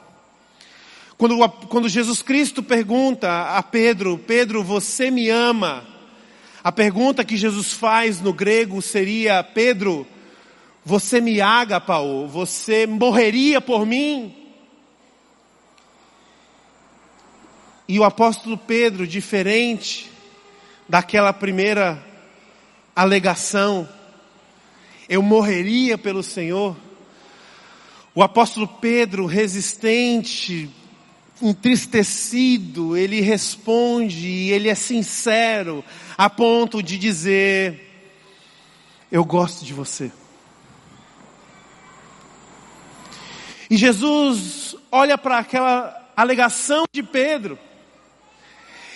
Quando, 1.17 1.49
quando 1.69 1.89
Jesus 1.89 2.21
Cristo 2.21 2.63
pergunta 2.63 3.57
a 3.57 3.63
Pedro, 3.63 4.19
Pedro, 4.19 4.63
você 4.63 5.11
me 5.11 5.31
ama? 5.31 5.94
A 6.65 6.73
pergunta 6.73 7.27
que 7.27 7.37
Jesus 7.37 7.75
faz 7.75 8.23
no 8.23 8.33
grego 8.33 8.81
seria: 8.81 9.45
Pedro, 9.45 10.07
você 10.83 11.21
me 11.21 11.39
agapau, 11.39 12.27
você 12.27 12.87
morreria 12.87 13.61
por 13.61 13.85
mim? 13.85 14.35
E 17.87 18.01
o 18.01 18.05
apóstolo 18.05 18.57
Pedro, 18.57 19.07
diferente 19.07 20.11
daquela 20.89 21.35
primeira 21.35 22.03
alegação, 22.97 23.87
eu 25.07 25.21
morreria 25.21 25.99
pelo 25.99 26.23
Senhor. 26.23 26.75
O 28.15 28.23
apóstolo 28.23 28.67
Pedro, 28.67 29.27
resistente, 29.27 30.71
entristecido, 31.43 32.97
ele 32.97 33.21
responde, 33.21 34.51
ele 34.51 34.69
é 34.69 34.75
sincero, 34.75 35.85
a 36.17 36.31
ponto 36.31 36.83
de 36.83 36.99
dizer: 36.99 38.09
Eu 39.11 39.25
gosto 39.25 39.65
de 39.65 39.73
você. 39.73 40.11
E 43.71 43.77
Jesus 43.77 44.77
olha 44.93 45.19
para 45.19 45.39
aquela 45.39 46.13
alegação 46.17 46.85
de 46.93 47.03
Pedro, 47.03 47.59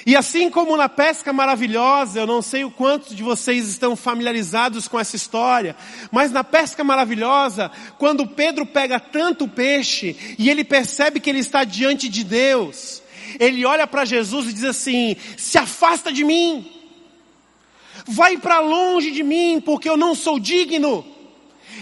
e 0.08 0.16
assim 0.16 0.48
como 0.48 0.74
na 0.74 0.88
pesca 0.88 1.34
maravilhosa, 1.34 2.20
eu 2.20 2.26
não 2.26 2.40
sei 2.40 2.64
o 2.64 2.70
quantos 2.70 3.14
de 3.14 3.22
vocês 3.22 3.68
estão 3.68 3.94
familiarizados 3.94 4.88
com 4.88 4.98
essa 4.98 5.16
história, 5.16 5.76
mas 6.10 6.32
na 6.32 6.42
pesca 6.42 6.82
maravilhosa, 6.82 7.70
quando 7.98 8.26
Pedro 8.26 8.64
pega 8.64 8.98
tanto 8.98 9.46
peixe 9.46 10.16
e 10.38 10.48
ele 10.48 10.64
percebe 10.64 11.20
que 11.20 11.28
ele 11.28 11.40
está 11.40 11.62
diante 11.62 12.08
de 12.08 12.24
Deus, 12.24 13.02
ele 13.38 13.66
olha 13.66 13.86
para 13.86 14.06
Jesus 14.06 14.48
e 14.48 14.54
diz 14.54 14.64
assim: 14.64 15.14
se 15.36 15.58
afasta 15.58 16.10
de 16.10 16.24
mim, 16.24 16.66
vai 18.06 18.38
para 18.38 18.60
longe 18.60 19.10
de 19.10 19.22
mim, 19.22 19.62
porque 19.62 19.90
eu 19.90 19.96
não 19.98 20.14
sou 20.14 20.40
digno, 20.40 21.04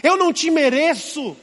eu 0.02 0.16
não 0.16 0.32
te 0.32 0.50
mereço. 0.50 1.36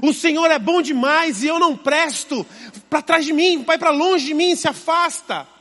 O 0.00 0.14
Senhor 0.14 0.50
é 0.50 0.58
bom 0.58 0.80
demais 0.80 1.42
e 1.42 1.48
eu 1.48 1.58
não 1.58 1.76
presto. 1.76 2.46
Para 2.88 3.02
trás 3.02 3.26
de 3.26 3.34
mim, 3.34 3.62
vai 3.62 3.76
para 3.76 3.90
longe 3.90 4.24
de 4.24 4.32
mim, 4.32 4.56
se 4.56 4.66
afasta. 4.66 5.52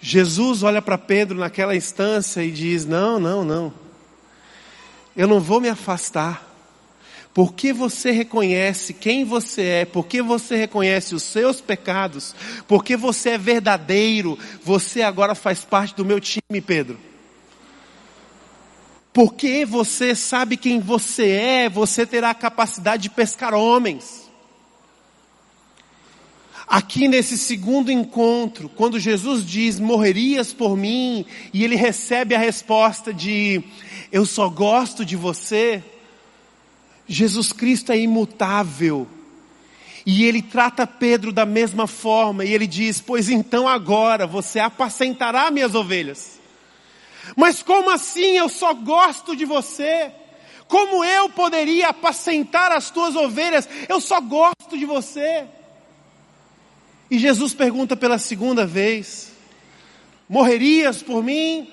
Jesus 0.00 0.62
olha 0.62 0.80
para 0.80 0.96
Pedro 0.96 1.38
naquela 1.38 1.76
instância 1.76 2.42
e 2.42 2.50
diz: 2.50 2.86
Não, 2.86 3.20
não, 3.20 3.44
não. 3.44 3.72
Eu 5.16 5.28
não 5.28 5.40
vou 5.40 5.60
me 5.60 5.68
afastar. 5.68 6.48
Porque 7.32 7.72
você 7.72 8.10
reconhece 8.10 8.92
quem 8.92 9.24
você 9.24 9.62
é, 9.62 9.84
porque 9.84 10.20
você 10.20 10.56
reconhece 10.56 11.14
os 11.14 11.22
seus 11.22 11.60
pecados, 11.60 12.34
porque 12.66 12.96
você 12.96 13.30
é 13.30 13.38
verdadeiro, 13.38 14.36
você 14.64 15.02
agora 15.02 15.36
faz 15.36 15.64
parte 15.64 15.94
do 15.94 16.04
meu 16.04 16.18
time, 16.18 16.60
Pedro. 16.60 16.98
Porque 19.12 19.64
você 19.64 20.14
sabe 20.14 20.56
quem 20.56 20.80
você 20.80 21.28
é, 21.30 21.68
você 21.68 22.04
terá 22.04 22.30
a 22.30 22.34
capacidade 22.34 23.04
de 23.04 23.10
pescar 23.10 23.54
homens. 23.54 24.19
Aqui 26.70 27.08
nesse 27.08 27.36
segundo 27.36 27.90
encontro, 27.90 28.68
quando 28.68 29.00
Jesus 29.00 29.44
diz: 29.44 29.80
Morrerias 29.80 30.52
por 30.52 30.76
mim, 30.76 31.26
e 31.52 31.64
ele 31.64 31.74
recebe 31.74 32.32
a 32.32 32.38
resposta 32.38 33.12
de: 33.12 33.60
Eu 34.12 34.24
só 34.24 34.48
gosto 34.48 35.04
de 35.04 35.16
você. 35.16 35.82
Jesus 37.08 37.52
Cristo 37.52 37.90
é 37.90 37.98
imutável. 37.98 39.08
E 40.06 40.24
ele 40.24 40.40
trata 40.40 40.86
Pedro 40.86 41.32
da 41.32 41.44
mesma 41.44 41.88
forma, 41.88 42.44
e 42.44 42.54
ele 42.54 42.68
diz: 42.68 43.00
Pois 43.00 43.28
então 43.28 43.66
agora 43.66 44.24
você 44.24 44.60
apacentará 44.60 45.50
minhas 45.50 45.74
ovelhas. 45.74 46.38
Mas 47.34 47.64
como 47.64 47.90
assim 47.90 48.38
eu 48.38 48.48
só 48.48 48.72
gosto 48.74 49.34
de 49.34 49.44
você? 49.44 50.12
Como 50.68 51.04
eu 51.04 51.30
poderia 51.30 51.88
apacentar 51.88 52.70
as 52.70 52.90
tuas 52.90 53.16
ovelhas? 53.16 53.68
Eu 53.88 54.00
só 54.00 54.20
gosto 54.20 54.78
de 54.78 54.84
você. 54.84 55.48
E 57.10 57.18
Jesus 57.18 57.52
pergunta 57.52 57.96
pela 57.96 58.18
segunda 58.18 58.64
vez: 58.64 59.32
Morrerias 60.28 61.02
por 61.02 61.24
mim? 61.24 61.68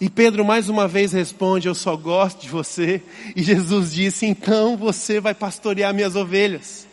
E 0.00 0.08
Pedro 0.08 0.44
mais 0.44 0.68
uma 0.68 0.86
vez 0.86 1.12
responde: 1.12 1.66
Eu 1.66 1.74
só 1.74 1.96
gosto 1.96 2.42
de 2.42 2.48
você. 2.48 3.02
E 3.34 3.42
Jesus 3.42 3.92
disse: 3.92 4.26
Então 4.26 4.76
você 4.76 5.20
vai 5.20 5.34
pastorear 5.34 5.92
minhas 5.92 6.14
ovelhas. 6.14 6.86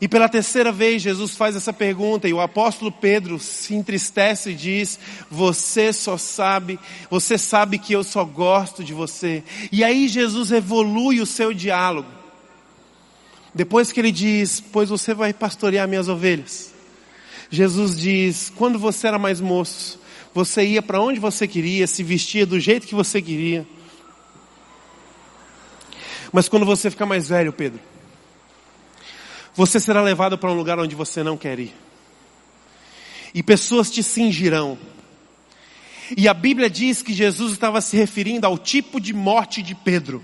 E 0.00 0.06
pela 0.06 0.28
terceira 0.28 0.70
vez 0.70 1.00
Jesus 1.00 1.36
faz 1.36 1.56
essa 1.56 1.72
pergunta 1.72 2.28
e 2.28 2.32
o 2.32 2.40
apóstolo 2.40 2.92
Pedro 2.92 3.38
se 3.38 3.74
entristece 3.74 4.50
e 4.50 4.54
diz: 4.54 4.98
Você 5.30 5.92
só 5.92 6.16
sabe, 6.16 6.78
você 7.10 7.38
sabe 7.38 7.78
que 7.78 7.94
eu 7.94 8.04
só 8.04 8.24
gosto 8.24 8.84
de 8.84 8.92
você. 8.92 9.42
E 9.72 9.82
aí 9.82 10.06
Jesus 10.06 10.52
evolui 10.52 11.20
o 11.20 11.26
seu 11.26 11.52
diálogo. 11.54 12.15
Depois 13.56 13.90
que 13.90 13.98
ele 13.98 14.12
diz: 14.12 14.60
Pois 14.60 14.90
você 14.90 15.14
vai 15.14 15.32
pastorear 15.32 15.88
minhas 15.88 16.08
ovelhas. 16.08 16.74
Jesus 17.50 17.98
diz: 17.98 18.52
Quando 18.54 18.78
você 18.78 19.08
era 19.08 19.18
mais 19.18 19.40
moço, 19.40 19.98
você 20.34 20.62
ia 20.62 20.82
para 20.82 21.00
onde 21.00 21.18
você 21.18 21.48
queria, 21.48 21.86
se 21.86 22.02
vestia 22.02 22.44
do 22.44 22.60
jeito 22.60 22.86
que 22.86 22.94
você 22.94 23.22
queria. 23.22 23.66
Mas 26.30 26.50
quando 26.50 26.66
você 26.66 26.90
ficar 26.90 27.06
mais 27.06 27.30
velho, 27.30 27.50
Pedro, 27.50 27.80
você 29.54 29.80
será 29.80 30.02
levado 30.02 30.36
para 30.36 30.50
um 30.50 30.54
lugar 30.54 30.78
onde 30.78 30.94
você 30.94 31.22
não 31.22 31.38
quer 31.38 31.58
ir. 31.58 31.74
E 33.32 33.42
pessoas 33.42 33.90
te 33.90 34.02
cingirão. 34.02 34.78
E 36.14 36.28
a 36.28 36.34
Bíblia 36.34 36.68
diz 36.68 37.00
que 37.00 37.14
Jesus 37.14 37.52
estava 37.52 37.80
se 37.80 37.96
referindo 37.96 38.46
ao 38.46 38.58
tipo 38.58 39.00
de 39.00 39.14
morte 39.14 39.62
de 39.62 39.74
Pedro. 39.74 40.22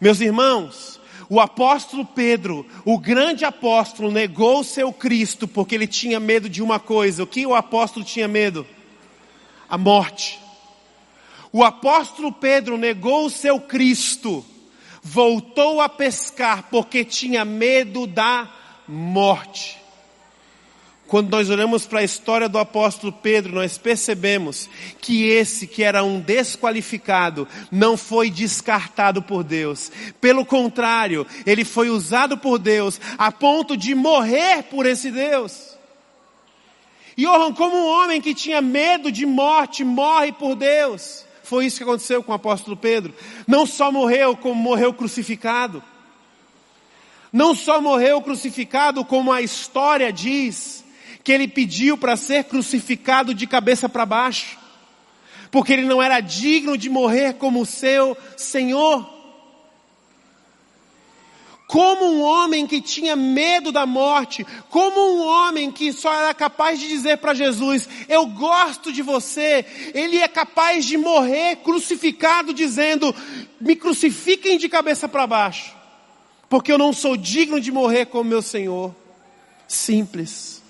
Meus 0.00 0.20
irmãos, 0.20 1.00
o 1.28 1.40
apóstolo 1.40 2.04
Pedro, 2.04 2.66
o 2.84 2.98
grande 2.98 3.44
apóstolo, 3.44 4.10
negou 4.10 4.60
o 4.60 4.64
seu 4.64 4.92
Cristo 4.92 5.48
porque 5.48 5.74
ele 5.74 5.86
tinha 5.86 6.20
medo 6.20 6.48
de 6.48 6.62
uma 6.62 6.78
coisa. 6.78 7.22
O 7.22 7.26
que 7.26 7.44
o 7.46 7.54
apóstolo 7.54 8.04
tinha 8.04 8.28
medo? 8.28 8.66
A 9.68 9.76
morte. 9.76 10.38
O 11.52 11.64
apóstolo 11.64 12.32
Pedro 12.32 12.76
negou 12.76 13.26
o 13.26 13.30
seu 13.30 13.58
Cristo, 13.58 14.44
voltou 15.02 15.80
a 15.80 15.88
pescar 15.88 16.64
porque 16.70 17.04
tinha 17.04 17.44
medo 17.44 18.06
da 18.06 18.48
morte. 18.86 19.78
Quando 21.06 21.30
nós 21.30 21.48
olhamos 21.48 21.86
para 21.86 22.00
a 22.00 22.04
história 22.04 22.48
do 22.48 22.58
apóstolo 22.58 23.12
Pedro, 23.12 23.54
nós 23.54 23.78
percebemos 23.78 24.68
que 25.00 25.24
esse 25.24 25.66
que 25.66 25.84
era 25.84 26.02
um 26.02 26.18
desqualificado 26.18 27.46
não 27.70 27.96
foi 27.96 28.28
descartado 28.28 29.22
por 29.22 29.44
Deus. 29.44 29.92
Pelo 30.20 30.44
contrário, 30.44 31.24
ele 31.46 31.64
foi 31.64 31.90
usado 31.90 32.36
por 32.36 32.58
Deus 32.58 33.00
a 33.16 33.30
ponto 33.30 33.76
de 33.76 33.94
morrer 33.94 34.64
por 34.64 34.84
esse 34.84 35.12
Deus. 35.12 35.76
E 37.16 37.24
Johan, 37.24 37.52
como 37.52 37.76
um 37.76 37.86
homem 37.86 38.20
que 38.20 38.34
tinha 38.34 38.60
medo 38.60 39.10
de 39.12 39.24
morte, 39.24 39.84
morre 39.84 40.32
por 40.32 40.56
Deus. 40.56 41.24
Foi 41.44 41.66
isso 41.66 41.76
que 41.76 41.84
aconteceu 41.84 42.20
com 42.22 42.32
o 42.32 42.34
apóstolo 42.34 42.76
Pedro. 42.76 43.14
Não 43.46 43.64
só 43.64 43.92
morreu, 43.92 44.36
como 44.36 44.60
morreu 44.60 44.92
crucificado. 44.92 45.82
Não 47.32 47.54
só 47.54 47.80
morreu 47.80 48.20
crucificado, 48.20 49.04
como 49.04 49.32
a 49.32 49.40
história 49.40 50.12
diz 50.12 50.84
que 51.26 51.32
ele 51.32 51.48
pediu 51.48 51.98
para 51.98 52.16
ser 52.16 52.44
crucificado 52.44 53.34
de 53.34 53.48
cabeça 53.48 53.88
para 53.88 54.06
baixo, 54.06 54.56
porque 55.50 55.72
ele 55.72 55.82
não 55.82 56.00
era 56.00 56.20
digno 56.20 56.78
de 56.78 56.88
morrer 56.88 57.34
como 57.34 57.62
o 57.62 57.66
seu 57.66 58.16
Senhor. 58.36 59.04
Como 61.66 62.04
um 62.04 62.22
homem 62.22 62.64
que 62.64 62.80
tinha 62.80 63.16
medo 63.16 63.72
da 63.72 63.84
morte, 63.84 64.46
como 64.70 65.00
um 65.00 65.26
homem 65.26 65.72
que 65.72 65.92
só 65.92 66.14
era 66.14 66.32
capaz 66.32 66.78
de 66.78 66.86
dizer 66.86 67.18
para 67.18 67.34
Jesus: 67.34 67.88
Eu 68.08 68.26
gosto 68.26 68.92
de 68.92 69.02
você, 69.02 69.66
ele 69.94 70.18
é 70.18 70.28
capaz 70.28 70.84
de 70.84 70.96
morrer 70.96 71.56
crucificado, 71.56 72.54
dizendo: 72.54 73.12
Me 73.60 73.74
crucifiquem 73.74 74.58
de 74.58 74.68
cabeça 74.68 75.08
para 75.08 75.26
baixo, 75.26 75.74
porque 76.48 76.70
eu 76.70 76.78
não 76.78 76.92
sou 76.92 77.16
digno 77.16 77.60
de 77.60 77.72
morrer 77.72 78.06
como 78.06 78.30
meu 78.30 78.42
Senhor. 78.42 78.94
Simples. 79.66 80.64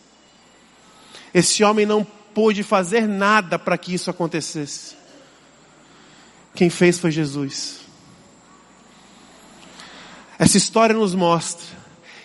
Esse 1.37 1.63
homem 1.63 1.85
não 1.85 2.03
pôde 2.03 2.63
fazer 2.63 3.07
nada 3.07 3.59
para 3.59 3.77
que 3.77 3.93
isso 3.93 4.09
acontecesse. 4.09 4.97
Quem 6.55 6.71
fez 6.71 6.99
foi 6.99 7.11
Jesus. 7.11 7.81
Essa 10.39 10.57
história 10.57 10.97
nos 10.97 11.15
mostra 11.15 11.67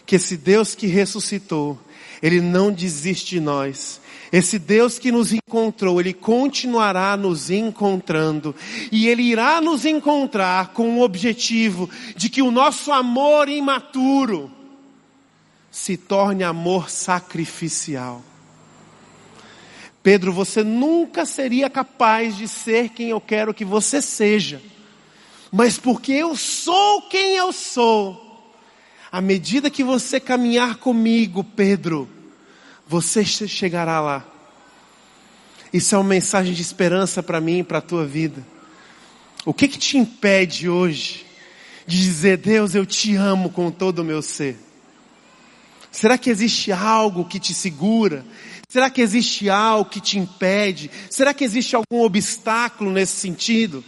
que 0.05 0.15
esse 0.15 0.37
Deus 0.37 0.73
que 0.75 0.87
ressuscitou, 0.87 1.77
Ele 2.23 2.39
não 2.39 2.71
desiste 2.71 3.31
de 3.31 3.41
nós. 3.41 3.99
Esse 4.31 4.57
Deus 4.57 4.97
que 4.97 5.11
nos 5.11 5.33
encontrou, 5.33 5.99
Ele 5.99 6.13
continuará 6.13 7.17
nos 7.17 7.51
encontrando. 7.51 8.55
E 8.93 9.09
Ele 9.09 9.23
irá 9.23 9.59
nos 9.59 9.83
encontrar 9.83 10.69
com 10.69 10.99
o 10.99 11.01
objetivo 11.01 11.89
de 12.15 12.29
que 12.29 12.41
o 12.41 12.49
nosso 12.49 12.93
amor 12.93 13.49
imaturo 13.49 14.49
se 15.69 15.97
torne 15.97 16.45
amor 16.45 16.89
sacrificial. 16.89 18.30
Pedro, 20.03 20.33
você 20.33 20.63
nunca 20.63 21.25
seria 21.25 21.69
capaz 21.69 22.35
de 22.35 22.47
ser 22.47 22.89
quem 22.89 23.09
eu 23.09 23.21
quero 23.21 23.53
que 23.53 23.63
você 23.63 24.01
seja. 24.01 24.61
Mas 25.51 25.77
porque 25.77 26.13
eu 26.13 26.35
sou 26.35 27.03
quem 27.03 27.35
eu 27.35 27.51
sou, 27.51 28.49
à 29.11 29.21
medida 29.21 29.69
que 29.69 29.83
você 29.83 30.19
caminhar 30.19 30.77
comigo, 30.77 31.43
Pedro, 31.43 32.09
você 32.87 33.23
chegará 33.23 33.99
lá. 33.99 34.25
Isso 35.73 35.93
é 35.93 35.97
uma 35.97 36.03
mensagem 36.03 36.53
de 36.53 36.61
esperança 36.61 37.21
para 37.21 37.39
mim 37.39 37.59
e 37.59 37.63
para 37.63 37.77
a 37.77 37.81
tua 37.81 38.05
vida. 38.05 38.45
O 39.45 39.53
que 39.53 39.67
que 39.67 39.77
te 39.77 39.97
impede 39.97 40.67
hoje 40.67 41.25
de 41.85 41.97
dizer, 41.97 42.37
Deus, 42.37 42.75
eu 42.75 42.85
te 42.85 43.15
amo 43.15 43.49
com 43.49 43.71
todo 43.71 43.99
o 43.99 44.03
meu 44.03 44.21
ser? 44.21 44.57
Será 45.91 46.17
que 46.17 46.29
existe 46.29 46.71
algo 46.71 47.25
que 47.25 47.39
te 47.39 47.53
segura? 47.53 48.25
Será 48.69 48.89
que 48.89 49.01
existe 49.01 49.49
algo 49.49 49.89
que 49.89 49.99
te 49.99 50.17
impede? 50.17 50.89
Será 51.09 51.33
que 51.33 51.43
existe 51.43 51.75
algum 51.75 52.03
obstáculo 52.03 52.89
nesse 52.89 53.17
sentido? 53.17 53.83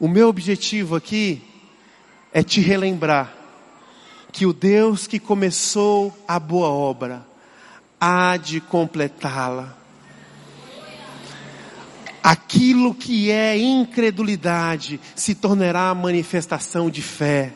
O 0.00 0.08
meu 0.08 0.28
objetivo 0.28 0.96
aqui 0.96 1.42
é 2.32 2.42
te 2.42 2.60
relembrar 2.60 3.34
que 4.32 4.46
o 4.46 4.52
Deus 4.52 5.06
que 5.06 5.18
começou 5.18 6.16
a 6.26 6.38
boa 6.38 6.68
obra 6.68 7.26
há 8.00 8.36
de 8.36 8.60
completá-la. 8.60 9.76
Aquilo 12.22 12.94
que 12.94 13.30
é 13.30 13.58
incredulidade 13.58 15.00
se 15.14 15.34
tornará 15.34 15.94
manifestação 15.94 16.88
de 16.88 17.02
fé. 17.02 17.52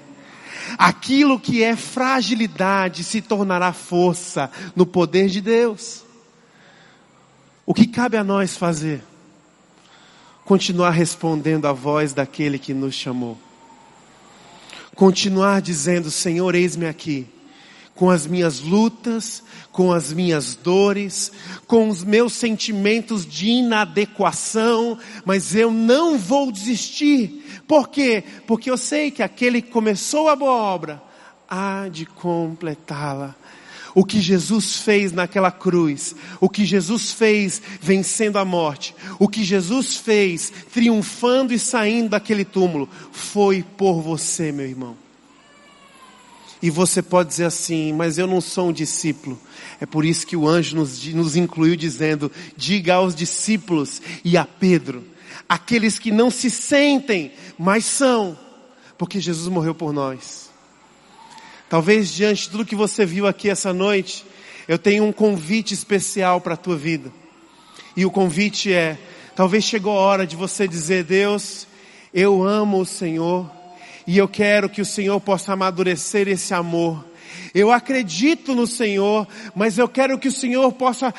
Aquilo 0.78 1.38
que 1.38 1.62
é 1.62 1.76
fragilidade 1.76 3.04
se 3.04 3.20
tornará 3.20 3.72
força 3.72 4.50
no 4.74 4.86
poder 4.86 5.28
de 5.28 5.40
Deus. 5.40 6.04
O 7.64 7.74
que 7.74 7.86
cabe 7.86 8.16
a 8.16 8.24
nós 8.24 8.56
fazer? 8.56 9.02
Continuar 10.44 10.90
respondendo 10.90 11.66
à 11.66 11.72
voz 11.72 12.12
daquele 12.12 12.58
que 12.58 12.74
nos 12.74 12.94
chamou. 12.94 13.38
Continuar 14.94 15.62
dizendo: 15.62 16.10
Senhor, 16.10 16.54
eis-me 16.54 16.86
aqui 16.86 17.26
com 17.94 18.10
as 18.10 18.26
minhas 18.26 18.60
lutas, 18.60 19.42
com 19.70 19.92
as 19.92 20.12
minhas 20.12 20.54
dores, 20.54 21.30
com 21.66 21.88
os 21.88 22.02
meus 22.02 22.32
sentimentos 22.32 23.26
de 23.26 23.48
inadequação, 23.48 24.98
mas 25.24 25.54
eu 25.54 25.70
não 25.70 26.18
vou 26.18 26.50
desistir. 26.50 27.62
Por 27.66 27.88
quê? 27.88 28.24
Porque 28.46 28.70
eu 28.70 28.76
sei 28.76 29.10
que 29.10 29.22
aquele 29.22 29.62
que 29.62 29.70
começou 29.70 30.28
a 30.28 30.36
boa 30.36 30.52
obra 30.52 31.02
há 31.48 31.88
de 31.88 32.06
completá-la. 32.06 33.34
o 33.94 34.04
que 34.04 34.22
Jesus 34.22 34.78
fez 34.78 35.12
naquela 35.12 35.50
cruz, 35.50 36.16
o 36.40 36.48
que 36.48 36.64
Jesus 36.64 37.12
fez 37.12 37.60
vencendo 37.78 38.38
a 38.38 38.44
morte, 38.44 38.94
o 39.18 39.28
que 39.28 39.44
Jesus 39.44 39.96
fez 39.98 40.50
triunfando 40.72 41.52
e 41.52 41.58
saindo 41.58 42.08
daquele 42.08 42.44
túmulo, 42.44 42.88
foi 43.10 43.62
por 43.62 44.00
você, 44.00 44.50
meu 44.50 44.66
irmão. 44.66 45.01
E 46.62 46.70
você 46.70 47.02
pode 47.02 47.30
dizer 47.30 47.46
assim, 47.46 47.92
mas 47.92 48.18
eu 48.18 48.26
não 48.26 48.40
sou 48.40 48.68
um 48.68 48.72
discípulo. 48.72 49.38
É 49.80 49.84
por 49.84 50.04
isso 50.04 50.24
que 50.24 50.36
o 50.36 50.46
anjo 50.46 50.76
nos, 50.76 51.04
nos 51.06 51.34
incluiu 51.34 51.74
dizendo, 51.74 52.30
diga 52.56 52.94
aos 52.94 53.16
discípulos 53.16 54.00
e 54.24 54.36
a 54.36 54.44
Pedro, 54.44 55.02
aqueles 55.48 55.98
que 55.98 56.12
não 56.12 56.30
se 56.30 56.48
sentem, 56.48 57.32
mas 57.58 57.84
são, 57.84 58.38
porque 58.96 59.18
Jesus 59.18 59.48
morreu 59.48 59.74
por 59.74 59.92
nós. 59.92 60.50
Talvez 61.68 62.12
diante 62.12 62.42
de 62.42 62.50
tudo 62.50 62.64
que 62.64 62.76
você 62.76 63.04
viu 63.04 63.26
aqui 63.26 63.50
essa 63.50 63.72
noite, 63.72 64.24
eu 64.68 64.78
tenho 64.78 65.04
um 65.04 65.12
convite 65.12 65.74
especial 65.74 66.40
para 66.40 66.54
a 66.54 66.56
tua 66.56 66.76
vida. 66.76 67.12
E 67.96 68.06
o 68.06 68.10
convite 68.10 68.72
é, 68.72 68.96
talvez 69.34 69.64
chegou 69.64 69.98
a 69.98 70.00
hora 70.00 70.26
de 70.26 70.36
você 70.36 70.68
dizer, 70.68 71.02
Deus, 71.02 71.66
eu 72.14 72.44
amo 72.44 72.80
o 72.80 72.86
Senhor 72.86 73.50
e 74.06 74.18
eu 74.18 74.28
quero 74.28 74.68
que 74.68 74.80
o 74.80 74.86
Senhor 74.86 75.20
possa 75.20 75.52
amadurecer 75.52 76.28
esse 76.28 76.52
amor. 76.54 77.04
Eu 77.54 77.70
acredito 77.70 78.54
no 78.54 78.66
Senhor, 78.66 79.26
mas 79.54 79.76
eu 79.76 79.88
quero 79.88 80.18
que 80.18 80.28
o 80.28 80.32
Senhor 80.32 80.72
possa 80.72 81.12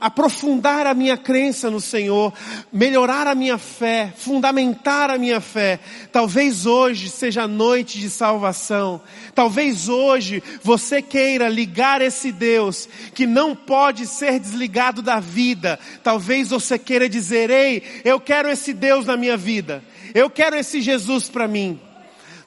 aprofundar 0.00 0.86
a 0.86 0.94
minha 0.94 1.16
crença 1.16 1.70
no 1.70 1.80
Senhor, 1.80 2.32
melhorar 2.72 3.28
a 3.28 3.34
minha 3.34 3.56
fé, 3.58 4.12
fundamentar 4.16 5.10
a 5.10 5.18
minha 5.18 5.40
fé. 5.40 5.78
Talvez 6.10 6.66
hoje 6.66 7.08
seja 7.08 7.42
a 7.42 7.48
noite 7.48 8.00
de 8.00 8.10
salvação. 8.10 9.00
Talvez 9.34 9.88
hoje 9.88 10.42
você 10.62 11.00
queira 11.00 11.48
ligar 11.48 12.02
esse 12.02 12.32
Deus 12.32 12.88
que 13.14 13.26
não 13.26 13.54
pode 13.54 14.06
ser 14.06 14.40
desligado 14.40 15.00
da 15.00 15.20
vida. 15.20 15.78
Talvez 16.02 16.50
você 16.50 16.76
queira 16.78 17.08
dizer: 17.08 17.48
"Ei, 17.50 17.82
eu 18.04 18.18
quero 18.18 18.48
esse 18.48 18.72
Deus 18.72 19.06
na 19.06 19.16
minha 19.16 19.36
vida. 19.36 19.84
Eu 20.14 20.30
quero 20.30 20.56
esse 20.56 20.80
Jesus 20.80 21.28
para 21.28 21.48
mim." 21.48 21.80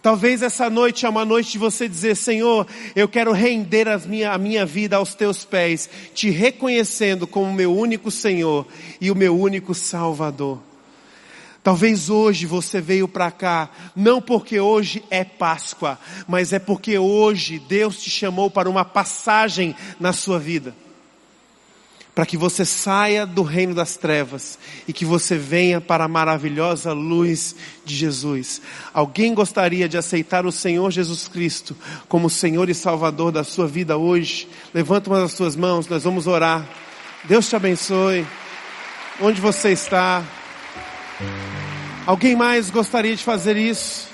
Talvez 0.02 0.41
essa 0.41 0.67
noite 0.67 1.06
é 1.06 1.10
uma 1.10 1.24
noite 1.24 1.52
de 1.52 1.58
você 1.60 1.88
dizer, 1.88 2.15
Senhor, 2.15 2.65
eu 2.95 3.08
quero 3.08 3.32
render 3.32 3.86
minha, 4.08 4.32
a 4.32 4.38
minha 4.38 4.65
vida 4.65 4.95
aos 4.95 5.13
teus 5.13 5.45
pés, 5.45 5.88
te 6.15 6.32
reconhecendo 6.32 7.28
como 7.28 7.54
meu 7.54 7.76
único 7.76 8.10
Senhor 8.10 8.65
e 9.00 9.12
o 9.12 9.15
meu 9.15 9.38
único 9.38 9.76
Salvador. 9.76 10.60
Talvez 11.63 12.10
hoje 12.10 12.47
você 12.47 12.82
veio 12.82 13.08
para 13.08 13.30
cá, 13.30 13.69
não 13.95 14.19
porque 14.19 14.60
hoje 14.60 15.04
é 15.12 15.24
Páscoa, 15.24 16.00
mas 16.28 16.52
é 16.52 16.58
porque 16.58 16.97
hoje 16.97 17.60
Deus 17.60 18.02
te 18.02 18.10
chamou 18.10 18.50
para 18.50 18.67
uma 18.67 18.84
passagem 18.84 19.76
na 20.00 20.12
sua 20.12 20.39
vida 20.39 20.74
para 22.13 22.26
que 22.26 22.36
você 22.36 22.65
saia 22.65 23.26
do 23.26 23.41
reino 23.41 23.74
das 23.74 23.95
trevas 23.95 24.60
e 24.88 24.91
que 24.91 25.06
você 25.06 25.38
venha 25.38 25.80
para 25.80 26.04
a 26.04 26.10
maravilhosa 26.10 26.91
luz 26.91 27.56
de 27.86 27.95
Jesus. 27.95 28.62
Alguém 28.93 29.34
gostaria 29.34 29.88
de 29.88 29.97
aceitar 29.97 30.45
o 30.45 30.52
Senhor 30.52 30.91
Jesus 30.91 31.28
Cristo 31.28 31.76
como 32.10 32.30
Senhor 32.30 32.69
e 32.69 32.74
Salvador 32.74 33.32
da 33.32 33.43
sua 33.43 33.65
vida 33.65 33.97
hoje? 33.97 34.47
Levanta 34.74 35.10
uma 35.10 35.21
das 35.21 35.32
suas 35.32 35.56
mãos, 35.56 35.88
nós 35.88 36.04
vamos 36.04 36.28
orar. 36.28 36.67
Deus 37.24 37.47
te 37.47 37.56
abençoe. 37.56 38.28
Onde 39.21 39.39
você 39.39 39.71
está? 39.71 40.24
Alguém 42.06 42.36
mais 42.36 42.69
gostaria 42.69 43.15
de 43.15 43.24
fazer 43.24 43.56
isso? 43.56 44.11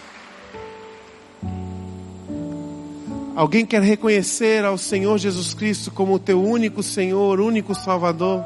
Alguém 3.37 3.67
quer 3.67 3.83
reconhecer 3.83 4.65
ao 4.65 4.79
Senhor 4.79 5.15
Jesus 5.19 5.53
Cristo 5.53 5.91
como 5.91 6.15
o 6.15 6.17
teu 6.17 6.43
único 6.43 6.81
Senhor, 6.81 7.39
único 7.39 7.75
Salvador? 7.75 8.43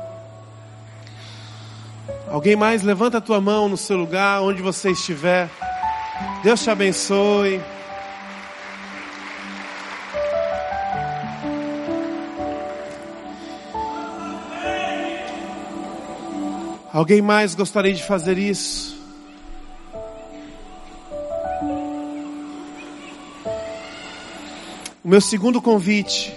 Alguém 2.28 2.58
mais? 2.58 2.84
Levanta 2.84 3.20
a 3.20 3.22
tua 3.22 3.40
mão 3.40 3.70
no 3.70 3.78
seu 3.78 3.96
lugar, 3.96 4.42
onde 4.42 4.62
você 4.62 4.92
estiver. 4.92 5.50
Deus 6.44 6.62
te 6.62 6.70
abençoe. 6.70 7.62
Alguém 16.92 17.22
mais 17.22 17.56
gostaria 17.56 17.94
de 17.94 18.04
fazer 18.04 18.38
isso? 18.38 18.91
Meu 25.12 25.20
segundo 25.20 25.62
convite 25.62 26.34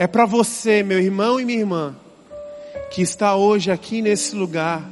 é 0.00 0.04
para 0.04 0.26
você, 0.26 0.82
meu 0.82 0.98
irmão 0.98 1.38
e 1.38 1.44
minha 1.44 1.60
irmã, 1.60 1.94
que 2.90 3.02
está 3.02 3.36
hoje 3.36 3.70
aqui 3.70 4.02
nesse 4.02 4.34
lugar 4.34 4.82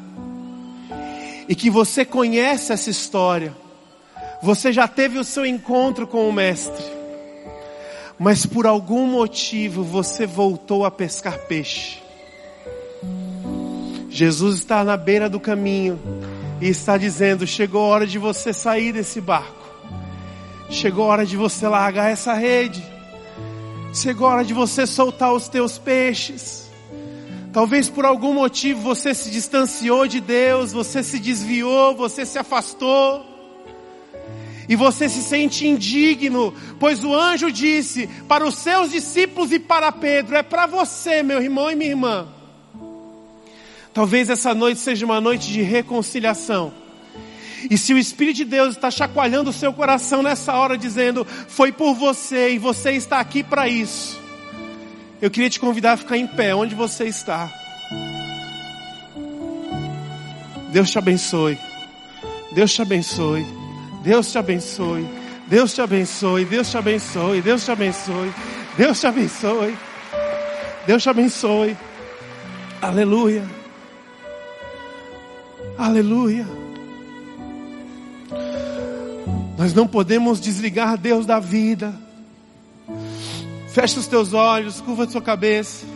e 1.48 1.56
que 1.56 1.68
você 1.68 2.04
conhece 2.04 2.72
essa 2.72 2.88
história, 2.88 3.52
você 4.40 4.72
já 4.72 4.87
teve 4.87 5.18
o 5.18 5.24
seu 5.24 5.44
encontro 5.44 6.06
com 6.06 6.28
o 6.28 6.32
Mestre, 6.32 6.85
mas 8.16 8.46
por 8.46 8.68
algum 8.68 9.04
motivo 9.04 9.82
você 9.82 10.24
voltou 10.24 10.85
a 10.85 10.92
pescar 10.92 11.37
peixe. 11.48 12.00
Jesus 14.08 14.61
está 14.61 14.85
na 14.85 14.96
beira 14.96 15.28
do 15.28 15.40
caminho 15.40 15.98
e 16.61 16.68
está 16.68 16.96
dizendo: 16.96 17.48
chegou 17.48 17.82
a 17.82 17.88
hora 17.88 18.06
de 18.06 18.16
você 18.16 18.52
sair 18.52 18.92
desse 18.92 19.20
barco. 19.20 19.62
Chegou 20.72 21.04
a 21.04 21.08
hora 21.08 21.26
de 21.26 21.37
você 21.37 21.68
largar 21.68 22.11
essa 22.11 22.32
rede. 22.32 22.82
Chegou 23.94 24.26
a 24.26 24.30
hora 24.30 24.44
de 24.44 24.54
você 24.54 24.87
soltar 24.87 25.35
os 25.35 25.46
teus 25.46 25.76
peixes. 25.76 26.70
Talvez 27.52 27.90
por 27.90 28.06
algum 28.06 28.32
motivo 28.32 28.80
você 28.80 29.12
se 29.12 29.30
distanciou 29.30 30.08
de 30.08 30.18
Deus, 30.18 30.72
você 30.72 31.02
se 31.02 31.18
desviou, 31.18 31.94
você 31.94 32.24
se 32.24 32.38
afastou. 32.38 33.22
E 34.66 34.74
você 34.74 35.11
se 35.11 35.22
sente 35.22 35.68
indigno, 35.68 36.54
pois 36.80 37.04
o 37.04 37.12
anjo 37.14 37.52
disse 37.52 38.06
para 38.26 38.46
os 38.46 38.54
seus 38.54 38.90
discípulos 38.90 39.52
e 39.52 39.58
para 39.58 39.92
Pedro: 39.92 40.35
é 40.35 40.42
para 40.42 40.64
você, 40.64 41.22
meu 41.22 41.42
irmão 41.42 41.70
e 41.70 41.76
minha 41.76 41.90
irmã. 41.90 42.28
Talvez 43.92 44.30
essa 44.30 44.54
noite 44.54 44.80
seja 44.80 45.04
uma 45.04 45.20
noite 45.20 45.52
de 45.52 45.61
reconciliação. 45.61 46.81
E 47.70 47.79
se 47.79 47.92
o 47.94 47.98
Espírito 47.98 48.37
de 48.37 48.44
Deus 48.44 48.75
está 48.75 48.90
chacoalhando 48.90 49.51
o 49.51 49.53
seu 49.53 49.72
coração 49.72 50.22
nessa 50.22 50.55
hora, 50.55 50.77
dizendo: 50.77 51.25
Foi 51.25 51.72
por 51.72 51.94
você 51.94 52.55
e 52.55 52.59
você 52.59 52.92
está 52.92 53.20
aqui 53.20 53.42
para 53.42 53.68
isso. 53.68 54.20
Eu 55.20 55.31
queria 55.31 55.48
te 55.48 55.61
convidar 55.61 55.92
a 55.92 55.96
ficar 55.96 56.16
em 56.16 56.27
pé 56.27 56.55
onde 56.55 56.75
você 56.75 57.05
está. 57.05 57.51
Deus 60.72 60.90
te 60.90 60.98
abençoe. 60.98 61.59
Deus 62.53 62.72
te 62.72 62.83
abençoe. 62.83 63.46
Deus 64.03 64.33
te 64.33 64.38
abençoe. 64.38 65.09
Deus 65.46 65.75
te 65.75 65.81
abençoe. 65.81 66.44
Deus 66.44 66.70
te 66.70 66.77
abençoe. 66.79 67.40
Deus 67.42 67.64
te 67.64 67.70
abençoe. 67.70 68.33
Deus 68.77 69.01
te 69.01 69.07
abençoe. 69.07 69.77
Deus 70.87 71.03
te 71.03 71.09
abençoe. 71.11 71.77
Aleluia. 72.81 73.44
Aleluia. 75.79 76.62
Nós 79.62 79.72
não 79.72 79.87
podemos 79.87 80.40
desligar 80.40 80.98
Deus 80.98 81.25
da 81.25 81.38
vida. 81.38 81.94
Fecha 83.68 84.01
os 84.01 84.09
teus 84.09 84.35
olhos, 84.35 84.81
curva 84.81 85.05
a 85.05 85.09
sua 85.09 85.22
cabeça. 85.22 85.87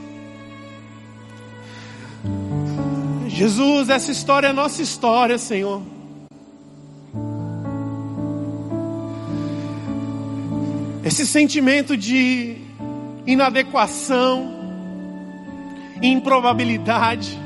Jesus, 3.27 3.89
essa 3.89 4.13
história 4.13 4.47
é 4.47 4.53
nossa 4.53 4.81
história, 4.81 5.37
Senhor. 5.37 5.83
Esse 11.05 11.27
sentimento 11.27 11.97
de 11.97 12.59
inadequação, 13.27 14.49
improbabilidade. 16.01 17.37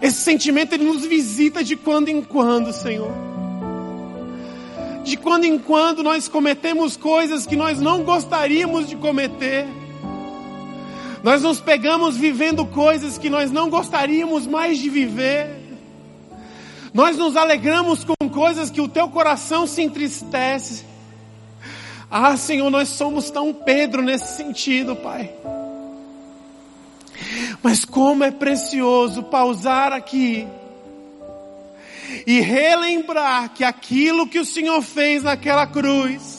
Esse 0.00 0.22
sentimento 0.22 0.72
ele 0.72 0.84
nos 0.84 1.04
visita 1.04 1.62
de 1.62 1.76
quando 1.76 2.08
em 2.08 2.22
quando, 2.22 2.72
Senhor 2.72 3.27
de 5.08 5.16
quando 5.16 5.44
em 5.44 5.58
quando 5.58 6.02
nós 6.02 6.28
cometemos 6.28 6.96
coisas 6.96 7.46
que 7.46 7.56
nós 7.56 7.80
não 7.80 8.02
gostaríamos 8.02 8.88
de 8.88 8.94
cometer. 8.96 9.66
Nós 11.22 11.42
nos 11.42 11.60
pegamos 11.60 12.16
vivendo 12.16 12.64
coisas 12.66 13.18
que 13.18 13.28
nós 13.28 13.50
não 13.50 13.68
gostaríamos 13.70 14.46
mais 14.46 14.78
de 14.78 14.88
viver. 14.88 15.58
Nós 16.92 17.16
nos 17.16 17.36
alegramos 17.36 18.04
com 18.04 18.28
coisas 18.30 18.70
que 18.70 18.80
o 18.80 18.88
teu 18.88 19.08
coração 19.08 19.66
se 19.66 19.82
entristece. 19.82 20.84
Ah, 22.10 22.36
Senhor, 22.36 22.70
nós 22.70 22.88
somos 22.88 23.30
tão 23.30 23.52
Pedro 23.52 24.02
nesse 24.02 24.36
sentido, 24.36 24.94
Pai. 24.96 25.30
Mas 27.62 27.84
como 27.84 28.24
é 28.24 28.30
precioso 28.30 29.24
pausar 29.24 29.92
aqui 29.92 30.46
e 32.26 32.40
relembrar 32.40 33.50
que 33.50 33.64
aquilo 33.64 34.26
que 34.26 34.38
o 34.38 34.44
Senhor 34.44 34.80
fez 34.82 35.22
naquela 35.22 35.66
cruz 35.66 36.38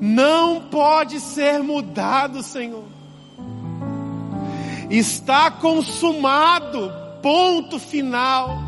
não 0.00 0.60
pode 0.60 1.20
ser 1.20 1.62
mudado, 1.62 2.42
Senhor. 2.42 2.84
Está 4.90 5.50
consumado, 5.50 6.92
ponto 7.22 7.78
final. 7.78 8.66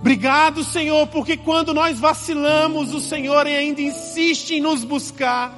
Obrigado, 0.00 0.64
Senhor, 0.64 1.06
porque 1.08 1.36
quando 1.36 1.72
nós 1.72 2.00
vacilamos, 2.00 2.92
o 2.92 3.00
Senhor 3.00 3.46
ainda 3.46 3.80
insiste 3.80 4.54
em 4.54 4.60
nos 4.60 4.82
buscar. 4.82 5.52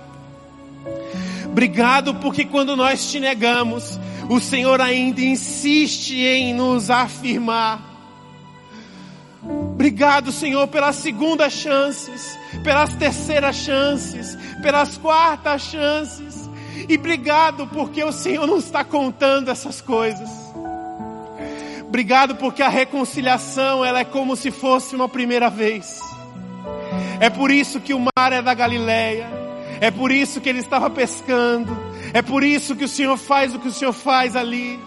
Obrigado, 1.46 2.14
porque 2.16 2.44
quando 2.44 2.76
nós 2.76 3.10
te 3.10 3.20
negamos, 3.20 3.98
o 4.28 4.40
Senhor 4.40 4.80
ainda 4.80 5.20
insiste 5.20 6.16
em 6.16 6.54
nos 6.54 6.90
afirmar. 6.90 7.92
Obrigado, 9.42 10.32
Senhor, 10.32 10.66
pelas 10.68 10.96
segundas 10.96 11.52
chances, 11.52 12.38
pelas 12.62 12.94
terceiras 12.94 13.56
chances, 13.56 14.36
pelas 14.62 14.96
quartas 14.96 15.62
chances. 15.62 16.48
E 16.88 16.96
obrigado 16.96 17.66
porque 17.66 18.02
o 18.02 18.12
Senhor 18.12 18.46
não 18.46 18.58
está 18.58 18.82
contando 18.82 19.50
essas 19.50 19.80
coisas. 19.80 20.30
Obrigado 21.86 22.34
porque 22.36 22.62
a 22.62 22.68
reconciliação 22.68 23.84
ela 23.84 24.00
é 24.00 24.04
como 24.04 24.34
se 24.34 24.50
fosse 24.50 24.96
uma 24.96 25.08
primeira 25.08 25.50
vez. 25.50 26.00
É 27.20 27.30
por 27.30 27.50
isso 27.50 27.80
que 27.80 27.94
o 27.94 28.00
mar 28.00 28.32
é 28.32 28.42
da 28.42 28.54
Galileia. 28.54 29.43
É 29.84 29.90
por 29.90 30.10
isso 30.10 30.40
que 30.40 30.48
ele 30.48 30.60
estava 30.60 30.88
pescando. 30.88 31.76
É 32.14 32.22
por 32.22 32.42
isso 32.42 32.74
que 32.74 32.84
o 32.84 32.88
Senhor 32.88 33.18
faz 33.18 33.54
o 33.54 33.58
que 33.58 33.68
o 33.68 33.72
Senhor 33.72 33.92
faz 33.92 34.34
ali. 34.34 34.80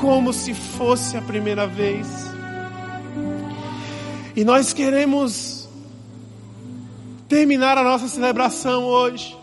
Como 0.00 0.32
se 0.32 0.52
fosse 0.52 1.16
a 1.16 1.22
primeira 1.22 1.64
vez. 1.64 2.08
E 4.34 4.42
nós 4.42 4.72
queremos 4.72 5.68
terminar 7.28 7.78
a 7.78 7.84
nossa 7.84 8.08
celebração 8.08 8.82
hoje, 8.82 9.38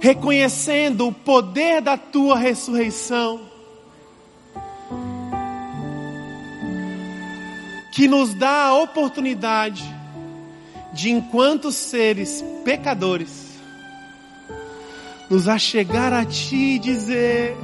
reconhecendo 0.00 1.08
o 1.08 1.12
poder 1.12 1.82
da 1.82 1.98
tua 1.98 2.38
ressurreição, 2.38 3.42
que 7.92 8.08
nos 8.08 8.32
dá 8.32 8.68
a 8.68 8.74
oportunidade 8.74 9.93
de, 10.94 11.10
enquanto 11.10 11.72
seres 11.72 12.42
pecadores, 12.64 13.58
nos 15.28 15.48
achegar 15.48 16.12
a 16.12 16.24
Ti 16.24 16.76
e 16.76 16.78
dizer: 16.78 17.56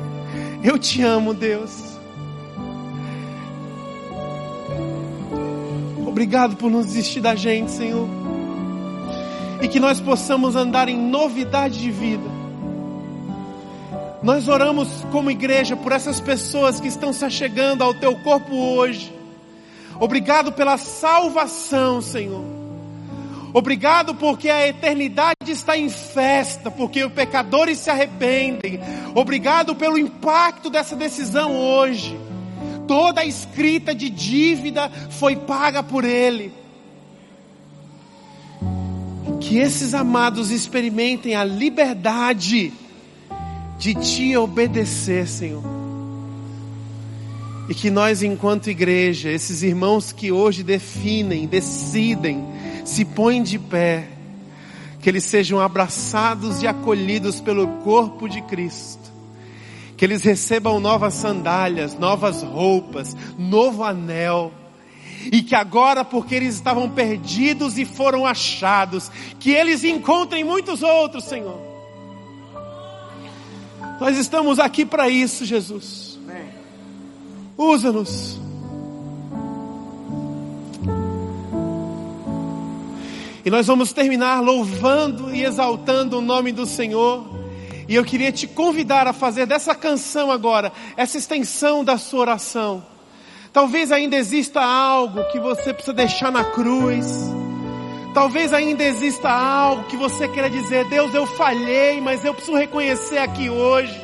Eu 0.62 0.78
te 0.78 1.00
amo, 1.02 1.32
Deus. 1.32 1.70
Obrigado 6.06 6.56
por 6.56 6.70
não 6.70 6.82
desistir 6.82 7.20
da 7.20 7.34
gente, 7.34 7.70
Senhor. 7.70 8.08
E 9.62 9.68
que 9.68 9.78
nós 9.78 10.00
possamos 10.00 10.56
andar 10.56 10.88
em 10.88 10.98
novidade 10.98 11.78
de 11.78 11.90
vida. 11.90 12.28
Nós 14.22 14.48
oramos 14.48 14.88
como 15.12 15.30
igreja 15.30 15.76
por 15.76 15.92
essas 15.92 16.20
pessoas 16.20 16.80
que 16.80 16.88
estão 16.88 17.12
se 17.12 17.24
achegando 17.24 17.84
ao 17.84 17.94
Teu 17.94 18.16
corpo 18.16 18.54
hoje. 18.54 19.14
Obrigado 19.98 20.52
pela 20.52 20.76
salvação, 20.76 22.02
Senhor. 22.02 22.59
Obrigado 23.52 24.14
porque 24.14 24.48
a 24.48 24.68
eternidade 24.68 25.34
está 25.48 25.76
em 25.76 25.88
festa, 25.88 26.70
porque 26.70 27.04
os 27.04 27.12
pecadores 27.12 27.78
se 27.78 27.90
arrependem. 27.90 28.80
Obrigado 29.14 29.74
pelo 29.74 29.98
impacto 29.98 30.70
dessa 30.70 30.94
decisão 30.94 31.56
hoje 31.56 32.16
toda 32.90 33.20
a 33.20 33.24
escrita 33.24 33.94
de 33.94 34.10
dívida 34.10 34.90
foi 35.10 35.36
paga 35.36 35.80
por 35.80 36.04
Ele. 36.04 36.52
Que 39.40 39.58
esses 39.58 39.94
amados 39.94 40.50
experimentem 40.50 41.36
a 41.36 41.44
liberdade 41.44 42.72
de 43.78 43.94
Te 43.94 44.36
obedecer, 44.36 45.28
Senhor. 45.28 45.62
E 47.68 47.74
que 47.76 47.90
nós, 47.90 48.24
enquanto 48.24 48.68
igreja, 48.68 49.30
esses 49.30 49.62
irmãos 49.62 50.10
que 50.10 50.32
hoje 50.32 50.64
definem, 50.64 51.46
decidem, 51.46 52.44
se 52.90 53.04
põem 53.04 53.42
de 53.42 53.58
pé, 53.58 54.08
que 55.00 55.08
eles 55.08 55.24
sejam 55.24 55.60
abraçados 55.60 56.62
e 56.62 56.66
acolhidos 56.66 57.40
pelo 57.40 57.66
corpo 57.82 58.28
de 58.28 58.42
Cristo 58.42 59.00
que 60.00 60.06
eles 60.06 60.22
recebam 60.22 60.80
novas 60.80 61.12
sandálias, 61.12 61.94
novas 61.98 62.42
roupas, 62.42 63.14
novo 63.36 63.84
anel. 63.84 64.50
E 65.30 65.42
que 65.42 65.54
agora, 65.54 66.02
porque 66.02 66.34
eles 66.34 66.54
estavam 66.54 66.88
perdidos 66.88 67.76
e 67.76 67.84
foram 67.84 68.24
achados, 68.24 69.10
que 69.38 69.50
eles 69.50 69.84
encontrem 69.84 70.42
muitos 70.42 70.82
outros, 70.82 71.24
Senhor. 71.24 71.60
Nós 74.00 74.16
estamos 74.16 74.58
aqui 74.58 74.86
para 74.86 75.10
isso, 75.10 75.44
Jesus. 75.44 76.18
Usa-nos. 77.58 78.40
E 83.50 83.52
nós 83.52 83.66
vamos 83.66 83.92
terminar 83.92 84.38
louvando 84.40 85.34
e 85.34 85.42
exaltando 85.42 86.18
o 86.18 86.20
nome 86.20 86.52
do 86.52 86.64
Senhor. 86.64 87.26
E 87.88 87.96
eu 87.96 88.04
queria 88.04 88.30
te 88.30 88.46
convidar 88.46 89.08
a 89.08 89.12
fazer 89.12 89.44
dessa 89.44 89.74
canção 89.74 90.30
agora, 90.30 90.72
essa 90.96 91.18
extensão 91.18 91.82
da 91.82 91.98
sua 91.98 92.20
oração. 92.20 92.80
Talvez 93.52 93.90
ainda 93.90 94.14
exista 94.14 94.60
algo 94.60 95.24
que 95.32 95.40
você 95.40 95.74
precisa 95.74 95.92
deixar 95.92 96.30
na 96.30 96.44
cruz. 96.44 97.04
Talvez 98.14 98.52
ainda 98.52 98.84
exista 98.84 99.28
algo 99.28 99.82
que 99.88 99.96
você 99.96 100.28
queira 100.28 100.48
dizer, 100.48 100.84
Deus, 100.84 101.12
eu 101.12 101.26
falhei, 101.26 102.00
mas 102.00 102.24
eu 102.24 102.32
preciso 102.32 102.56
reconhecer 102.56 103.18
aqui 103.18 103.50
hoje. 103.50 104.00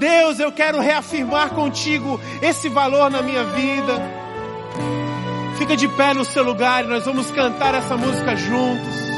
Deus, 0.00 0.40
eu 0.40 0.50
quero 0.50 0.80
reafirmar 0.80 1.50
contigo 1.50 2.20
esse 2.42 2.68
valor 2.68 3.12
na 3.12 3.22
minha 3.22 3.44
vida. 3.44 4.19
Fica 5.60 5.76
de 5.76 5.86
pé 5.88 6.14
no 6.14 6.24
seu 6.24 6.42
lugar 6.42 6.86
e 6.86 6.88
nós 6.88 7.04
vamos 7.04 7.30
cantar 7.30 7.74
essa 7.74 7.94
música 7.94 8.34
juntos. 8.34 9.09